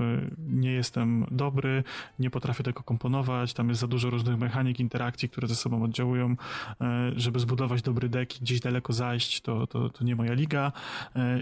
[0.49, 1.85] nie jestem dobry,
[2.19, 6.37] nie potrafię tego komponować, tam jest za dużo różnych mechanik, interakcji, które ze sobą oddziałują.
[6.81, 10.73] E, żeby zbudować dobry dek i gdzieś daleko zajść, to, to, to nie moja liga.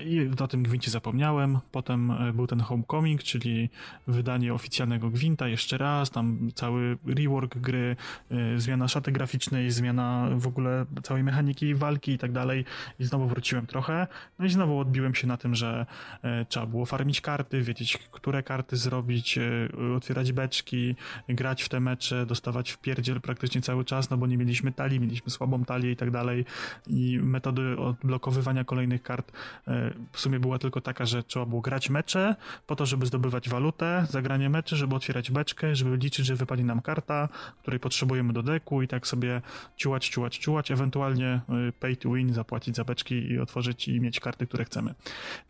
[0.05, 1.59] I o tym gwincie zapomniałem.
[1.73, 3.69] Potem był ten Homecoming, czyli
[4.07, 7.80] wydanie oficjalnego gwinta jeszcze raz, tam cały rework gry,
[8.33, 12.65] Y, zmiana szaty graficznej, zmiana w ogóle całej mechaniki walki i tak dalej.
[12.99, 14.07] I znowu wróciłem trochę.
[14.39, 15.87] No i znowu odbiłem się na tym, że
[16.25, 20.97] y, trzeba było farmić karty, wiedzieć, które karty zrobić, y, otwierać beczki,
[21.29, 25.01] grać w te mecze, dostawać w pierdziel praktycznie cały czas, no bo nie mieliśmy talii,
[25.01, 26.45] mieliśmy słabą talię i tak dalej.
[26.87, 29.33] I metody odblokowywania kolejnych kart
[30.13, 34.07] w sumie była tylko taka, że trzeba było grać mecze po to, żeby zdobywać walutę,
[34.11, 37.29] zagranie meczy, żeby otwierać beczkę, żeby liczyć, że wypadnie nam karta,
[37.71, 39.43] której potrzebujemy do deku i tak sobie
[39.77, 44.21] ciułać, ciułać, ciułać, ewentualnie y, pay to win, zapłacić za beczki i otworzyć i mieć
[44.21, 44.95] karty, które chcemy.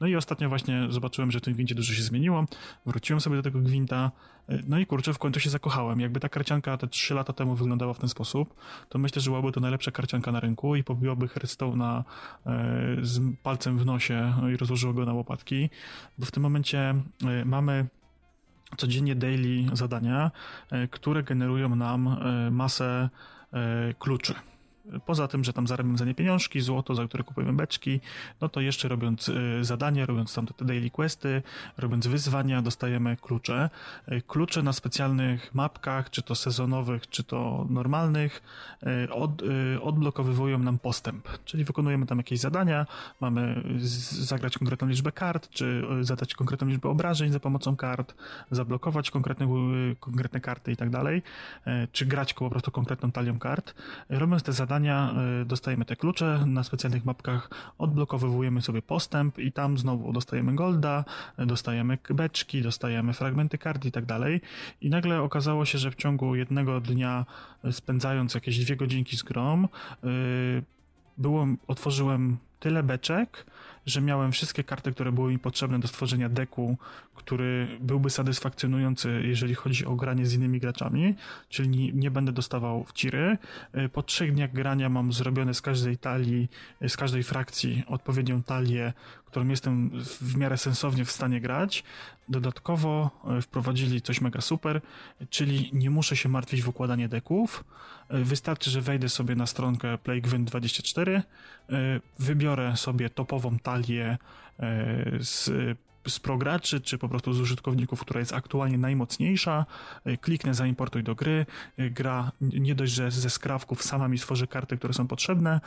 [0.00, 2.44] No i ostatnio właśnie zobaczyłem, że w tym gwincie dużo się zmieniło,
[2.86, 4.10] wróciłem sobie do tego gwinta,
[4.50, 6.00] y, no i kurczę, w końcu się zakochałem.
[6.00, 8.54] Jakby ta karcianka te 3 lata temu wyglądała w ten sposób,
[8.88, 13.78] to myślę, że byłaby to najlepsza karcianka na rynku i pobiłaby Hearthstone'a y, z palcem
[13.78, 15.70] w nosie i rozłożyło go na łopatki,
[16.18, 16.94] bo w tym momencie
[17.44, 17.86] mamy
[18.76, 20.30] codziennie daily zadania,
[20.90, 22.16] które generują nam
[22.50, 23.08] masę
[23.98, 24.34] kluczy.
[25.06, 28.00] Poza tym, że tam zarabiam za nie pieniążki, złoto, za które kupujemy beczki,
[28.40, 31.42] no to jeszcze robiąc y, zadania, robiąc tam te daily questy,
[31.78, 33.70] robiąc wyzwania, dostajemy klucze.
[34.12, 38.42] Y, klucze na specjalnych mapkach, czy to sezonowych, czy to normalnych,
[39.06, 39.42] y, od,
[39.82, 41.28] odblokowywują nam postęp.
[41.44, 42.86] Czyli wykonujemy tam jakieś zadania,
[43.20, 43.62] mamy
[44.10, 48.14] zagrać konkretną liczbę kart, czy zadać konkretną liczbę obrażeń za pomocą kart,
[48.50, 49.48] zablokować konkretne,
[50.00, 51.22] konkretne karty i tak dalej,
[51.92, 53.74] czy grać po prostu konkretną talią kart.
[54.08, 59.52] Robiąc te zadania, zadania, y, dostajemy te klucze, na specjalnych mapkach odblokowujemy sobie postęp i
[59.52, 61.04] tam znowu dostajemy golda,
[61.38, 64.40] dostajemy beczki, dostajemy fragmenty kart i tak dalej.
[64.80, 67.26] I nagle okazało się, że w ciągu jednego dnia,
[67.64, 69.68] y, spędzając jakieś dwie godzinki z grom,
[70.04, 70.62] y,
[71.18, 73.46] było, otworzyłem tyle beczek,
[73.90, 76.76] że miałem wszystkie karty, które były mi potrzebne do stworzenia deku,
[77.14, 81.14] który byłby satysfakcjonujący, jeżeli chodzi o granie z innymi graczami,
[81.48, 82.92] czyli nie, będę dostawał w.
[83.76, 86.48] Y, po trzech dniach grania mam zrobione z każdej talii,
[86.82, 88.92] y, z każdej frakcji odpowiednią talię,
[89.26, 91.84] którą jestem w miarę sensownie w stanie grać.
[92.28, 94.80] Dodatkowo y, wprowadzili coś mega super,
[95.30, 97.64] czyli nie muszę się martwić w układanie deków.
[98.10, 101.22] Wystarczy, że wejdę sobie na stronkę PlayGwyn24,
[102.18, 103.79] wybiorę sobie topową talię
[105.20, 105.50] z
[106.08, 109.66] z prograczy, czy po prostu z użytkowników, która jest aktualnie najmocniejsza,
[110.06, 111.46] y, kliknę zaimportuj do gry,
[111.78, 115.60] y, gra nie dość, że ze skrawków sama mi stworzy karty, które są potrzebne,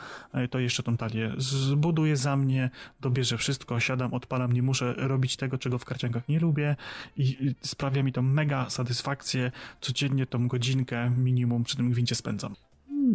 [0.50, 5.58] to jeszcze tą talię zbuduje za mnie, dobierze wszystko, siadam, odpalam, nie muszę robić tego,
[5.58, 6.76] czego w karciankach nie lubię
[7.16, 12.54] i sprawia mi to mega satysfakcję, codziennie tą godzinkę minimum przy tym gwincie spędzam.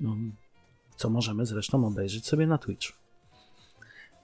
[0.02, 0.16] No,
[0.96, 3.00] co możemy zresztą obejrzeć sobie na Twitch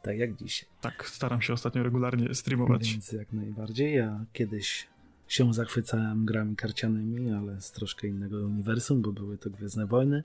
[0.06, 0.70] tak jak dzisiaj.
[0.82, 2.92] Tak, staram się ostatnio regularnie streamować.
[2.92, 3.96] Więc jak najbardziej.
[3.96, 4.88] Ja kiedyś
[5.28, 10.24] się zachwycałem grami karcianymi, ale z troszkę innego uniwersum, bo były to Gwiezdne Wojny,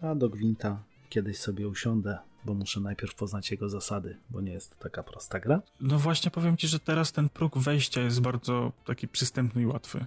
[0.00, 4.70] a do Gwinta kiedyś sobie usiądę, bo muszę najpierw poznać jego zasady, bo nie jest
[4.70, 5.62] to taka prosta gra.
[5.80, 10.06] No właśnie powiem ci, że teraz ten próg wejścia jest bardzo taki przystępny i łatwy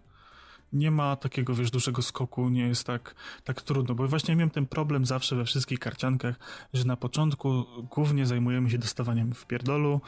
[0.74, 4.65] nie ma takiego, wiesz, dużego skoku, nie jest tak, tak trudno, bo właśnie miałem ten
[4.65, 6.36] problem zawsze we wszystkich karciankach,
[6.74, 7.65] że na początku
[7.95, 10.01] głównie zajmujemy się dostawaniem w pierdolu,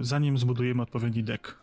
[0.00, 1.54] zanim zbudujemy odpowiedni deck.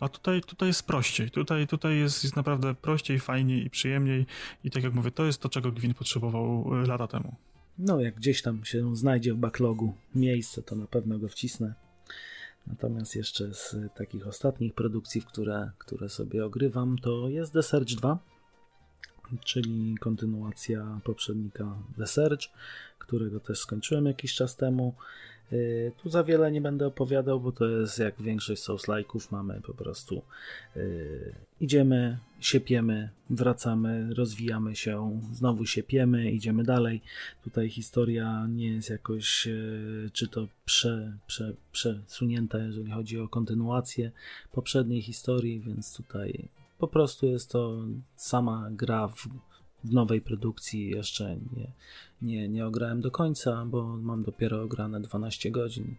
[0.00, 4.26] A tutaj, tutaj jest prościej, tutaj, tutaj jest, jest naprawdę prościej, fajniej i przyjemniej
[4.64, 7.34] i tak jak mówię, to jest to, czego Gwin potrzebował e, lata temu.
[7.78, 11.74] No, jak gdzieś tam się znajdzie w backlogu miejsce, to na pewno go wcisnę.
[12.66, 18.18] Natomiast jeszcze z takich ostatnich produkcji, które, które sobie ogrywam, to jest The Search 2,
[19.44, 22.48] czyli kontynuacja poprzednika The Search,
[22.98, 24.94] którego też skończyłem jakiś czas temu.
[25.52, 29.74] Y, tu za wiele nie będę opowiadał, bo to jest jak większość Souls-like'ów, mamy po
[29.74, 30.22] prostu
[30.76, 37.00] yy, idziemy, siepiemy, wracamy, rozwijamy się, znowu siepiemy, idziemy dalej.
[37.44, 44.10] Tutaj historia nie jest jakoś yy, czy to prze, prze, przesunięta, jeżeli chodzi o kontynuację
[44.52, 46.48] poprzedniej historii, więc tutaj
[46.78, 47.82] po prostu jest to
[48.16, 49.28] sama gra w
[49.84, 51.72] w nowej produkcji jeszcze nie,
[52.22, 55.94] nie, nie ograłem do końca, bo mam dopiero ograne 12 godzin.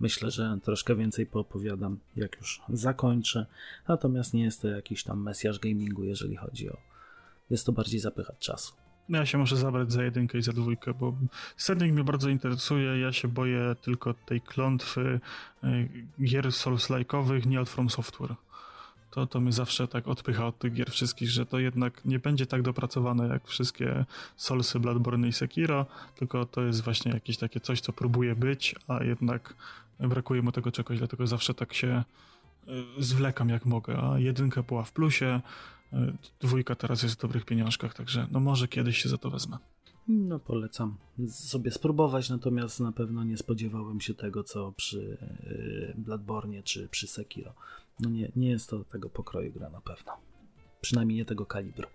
[0.00, 3.46] Myślę, że troszkę więcej poopowiadam, jak już zakończę.
[3.88, 6.76] Natomiast nie jest to jakiś tam mesjasz gamingu, jeżeli chodzi o.
[7.50, 8.72] Jest to bardziej zapychać czasu.
[9.08, 11.16] Ja się muszę zabrać za jedynkę i za dwójkę, bo
[11.56, 13.00] setting mnie bardzo interesuje.
[13.00, 15.20] Ja się boję tylko tej klątwy
[15.64, 15.88] y,
[16.24, 18.36] gier Souls-like'owych, nie od From Software
[19.16, 22.46] to, to mnie zawsze tak odpycha od tych gier wszystkich, że to jednak nie będzie
[22.46, 24.04] tak dopracowane jak wszystkie
[24.36, 25.86] Soulsy, Bloodborne i Sekiro,
[26.18, 29.54] tylko to jest właśnie jakieś takie coś, co próbuje być, a jednak
[30.00, 32.04] brakuje mu tego czegoś, dlatego zawsze tak się
[32.68, 35.40] y, zwlekam jak mogę, a jedynka była w plusie,
[35.92, 35.96] y,
[36.40, 39.58] dwójka teraz jest w dobrych pieniążkach, także no może kiedyś się za to wezmę.
[40.08, 40.96] No polecam
[41.28, 47.06] sobie spróbować, natomiast na pewno nie spodziewałem się tego, co przy y, Bloodborne czy przy
[47.06, 47.54] Sekiro.
[48.00, 50.12] No nie, nie jest to tego pokroju gra na pewno.
[50.80, 51.88] Przynajmniej nie tego kalibru.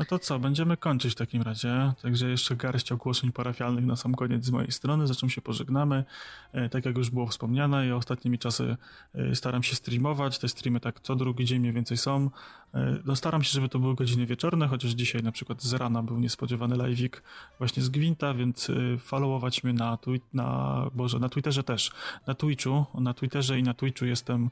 [0.00, 1.92] No to co, będziemy kończyć w takim razie.
[2.02, 6.04] Także jeszcze garść ogłoszeń parafialnych na sam koniec z mojej strony, za czym się pożegnamy.
[6.52, 8.76] E, tak jak już było wspomniane, ja ostatnimi czasy
[9.14, 10.38] e, staram się streamować.
[10.38, 12.30] Te streamy tak co drugi dzień mniej więcej są.
[12.74, 16.02] E, no staram się, żeby to były godziny wieczorne, chociaż dzisiaj na przykład z rana
[16.02, 17.20] był niespodziewany live'ik
[17.58, 21.90] właśnie z Gwinta, więc followować mnie na, twi- na, Boże, na Twitterze też.
[22.26, 24.50] Na Twitchu, na Twitterze i na Twitchu jestem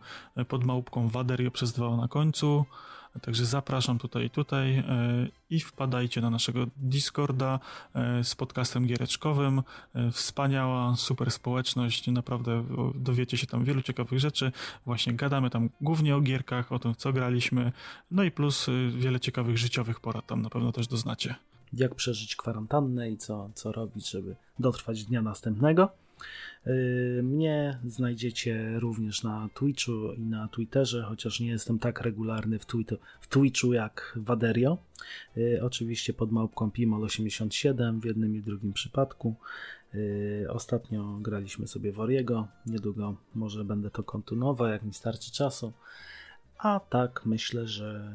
[0.49, 2.65] pod małpką Waderio przez dwa na końcu.
[3.23, 4.85] Także zapraszam tutaj i tutaj
[5.51, 7.61] i wpadajcie na naszego Discorda
[8.23, 9.63] z podcastem giereczkowym.
[10.13, 12.65] Wspaniała, super społeczność, naprawdę
[12.95, 14.53] dowiecie się tam wielu ciekawych rzeczy.
[14.87, 17.73] Właśnie gadamy tam głównie o gierkach, o tym co graliśmy,
[18.11, 21.35] no i plus wiele ciekawych życiowych porad tam na pewno też doznacie
[21.73, 25.89] jak przeżyć kwarantannę i co, co robić, żeby dotrwać dnia następnego.
[26.67, 32.67] Yy, mnie znajdziecie również na Twitchu i na Twitterze, chociaż nie jestem tak regularny w,
[33.21, 34.79] w Twitchu jak Waderio.
[35.37, 39.35] Yy, oczywiście pod małpką Pimol87 w jednym i drugim przypadku.
[39.95, 45.73] Yy, ostatnio graliśmy sobie Woriego, niedługo może będę to kontynuował, jak mi starczy czasu.
[46.59, 48.13] A tak myślę, że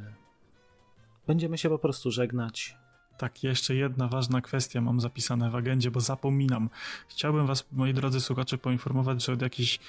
[1.27, 2.82] będziemy się po prostu żegnać.
[3.24, 6.69] Tak, jeszcze jedna ważna kwestia mam zapisane w agendzie, bo zapominam.
[7.07, 9.80] Chciałbym Was, moi drodzy słuchacze, poinformować, że od jakichś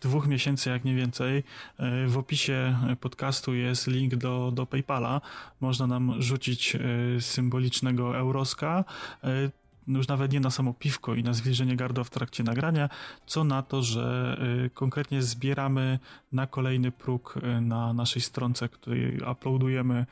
[0.00, 1.44] dwóch miesięcy, jak nie więcej,
[1.78, 5.20] e, w opisie podcastu jest link do, do PayPala.
[5.60, 6.80] Można nam rzucić e,
[7.20, 8.84] symbolicznego euroska
[9.24, 9.50] e,
[9.96, 12.88] już nawet nie na samo piwko i na zwilżenie gardła w trakcie nagrania,
[13.26, 14.36] co na to, że
[14.66, 15.98] y, konkretnie zbieramy
[16.32, 20.06] na kolejny próg y, na naszej stronce, której uploadujemy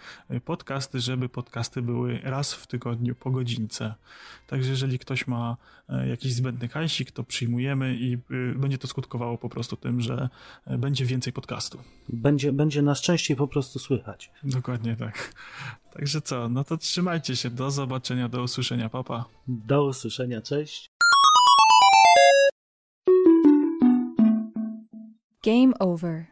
[0.44, 3.94] podcasty, żeby podcasty były raz w tygodniu po godzince.
[4.46, 5.56] Także jeżeli ktoś ma
[6.08, 8.18] jakiś zbędny hajsik, to przyjmujemy i
[8.56, 10.28] będzie to skutkowało po prostu tym, że
[10.66, 11.78] będzie więcej podcastu.
[12.08, 14.30] Będzie, będzie nas częściej po prostu słychać.
[14.42, 15.34] Dokładnie tak.
[15.94, 19.24] Także co, no to trzymajcie się, do zobaczenia, do usłyszenia, papa.
[19.48, 20.90] Do usłyszenia, cześć.
[25.44, 26.26] Game over.